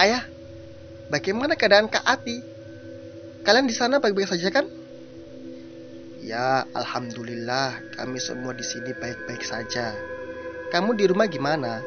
Ayah, 0.00 0.24
bagaimana 1.12 1.52
keadaan 1.52 1.92
Kak 1.92 2.00
Ati? 2.00 2.40
Kalian 3.44 3.68
di 3.68 3.74
sana 3.76 4.00
baik-baik 4.00 4.30
saja 4.32 4.48
kan? 4.48 4.64
Ya, 6.22 6.64
alhamdulillah 6.72 7.98
kami 7.98 8.22
semua 8.22 8.54
di 8.54 8.62
sini 8.62 8.94
baik-baik 8.94 9.42
saja. 9.42 9.92
Kamu 10.70 10.96
di 10.96 11.04
rumah 11.10 11.28
gimana? 11.28 11.82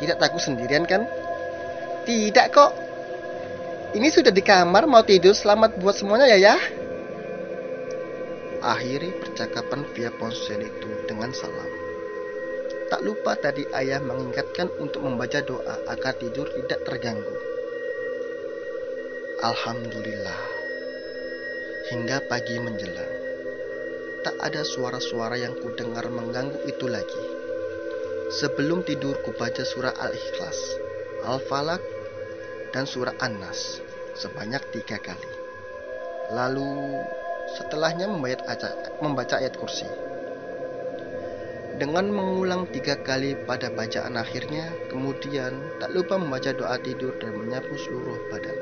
Tidak 0.00 0.16
takut 0.18 0.40
sendirian 0.40 0.82
kan? 0.82 1.06
Tidak 2.02 2.46
kok. 2.50 2.72
Ini 3.94 4.08
sudah 4.10 4.34
di 4.34 4.42
kamar 4.42 4.88
mau 4.90 5.04
tidur. 5.06 5.36
Selamat 5.36 5.78
buat 5.78 5.94
semuanya 5.94 6.26
ya 6.26 6.38
ya. 6.40 6.56
Akhiri 8.66 9.14
percakapan 9.14 9.86
via 9.94 10.10
ponsel 10.10 10.66
itu 10.66 10.90
dengan 11.06 11.30
salam. 11.30 11.70
Tak 12.90 12.98
lupa 13.06 13.38
tadi 13.38 13.62
ayah 13.70 14.02
mengingatkan 14.02 14.66
untuk 14.82 15.06
membaca 15.06 15.38
doa 15.38 15.86
agar 15.86 16.18
tidur 16.18 16.50
tidak 16.50 16.82
terganggu. 16.82 17.36
Alhamdulillah. 19.46 20.40
Hingga 21.94 22.26
pagi 22.26 22.58
menjelang 22.58 23.26
tak 24.26 24.42
ada 24.42 24.66
suara-suara 24.66 25.38
yang 25.38 25.54
kudengar 25.54 26.10
mengganggu 26.10 26.66
itu 26.66 26.90
lagi. 26.90 27.24
Sebelum 28.42 28.82
tidur 28.82 29.14
kubaca 29.22 29.62
surah 29.62 29.94
Al-Ikhlas, 29.94 30.58
Al-Falak, 31.22 31.78
dan 32.74 32.90
surah 32.90 33.14
An-Nas 33.22 33.78
sebanyak 34.18 34.66
tiga 34.74 34.98
kali. 34.98 35.30
Lalu 36.34 37.06
setelahnya 37.54 38.10
membaca 38.10 39.34
ayat 39.38 39.54
kursi. 39.54 39.86
Dengan 41.76 42.08
mengulang 42.08 42.72
tiga 42.72 42.96
kali 43.04 43.36
pada 43.44 43.68
bacaan 43.68 44.16
akhirnya, 44.16 44.72
kemudian 44.88 45.76
tak 45.76 45.92
lupa 45.92 46.16
membaca 46.16 46.48
doa 46.56 46.80
tidur 46.80 47.12
dan 47.20 47.36
menyapu 47.36 47.76
seluruh 47.76 48.16
badan. 48.32 48.58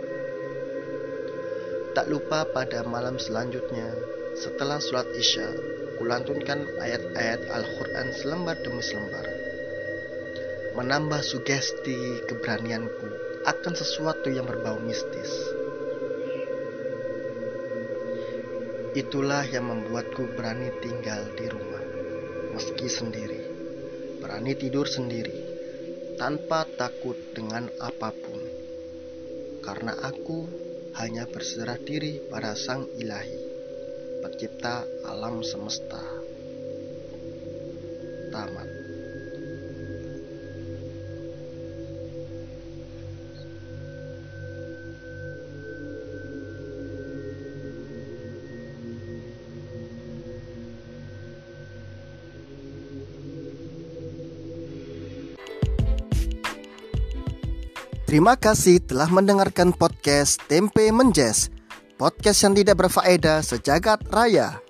Tak 1.95 2.11
lupa 2.11 2.43
pada 2.51 2.83
malam 2.83 3.23
selanjutnya, 3.23 3.87
setelah 4.35 4.83
sholat 4.83 5.07
isya, 5.15 5.47
kulantunkan 5.95 6.67
ayat-ayat 6.83 7.47
Al-Quran 7.55 8.11
selembar 8.11 8.59
demi 8.67 8.83
selembar. 8.83 9.31
Menambah 10.75 11.23
sugesti 11.23 12.19
keberanianku 12.27 13.07
akan 13.47 13.79
sesuatu 13.79 14.27
yang 14.27 14.43
berbau 14.43 14.83
mistis. 14.83 15.31
Itulah 18.95 19.43
yang 19.51 19.67
membuatku 19.67 20.39
berani 20.39 20.71
tinggal 20.79 21.27
di 21.35 21.51
rumah, 21.51 21.83
meski 22.55 22.87
sendiri. 22.87 23.43
Berani 24.23 24.55
tidur 24.55 24.87
sendiri, 24.87 25.35
tanpa 26.15 26.63
takut 26.79 27.19
dengan 27.35 27.67
apa 27.83 28.15
pun. 28.15 28.41
Karena 29.67 29.99
aku 29.99 30.47
hanya 30.95 31.27
berserah 31.27 31.83
diri 31.83 32.23
pada 32.31 32.55
Sang 32.55 32.87
Ilahi 32.95 33.55
pencipta 34.25 34.89
alam 35.05 35.45
semesta. 35.45 36.01
Tamat. 38.33 38.74
Terima 58.15 58.39
kasih 58.39 58.79
telah 58.79 59.11
mendengarkan 59.11 59.75
podcast 59.75 60.39
Tempe 60.47 60.87
Menjes 60.95 61.51
podcast 61.99 62.47
yang 62.47 62.55
tidak 62.55 62.87
berfaedah 62.87 63.43
sejagat 63.43 64.07
raya. 64.07 64.63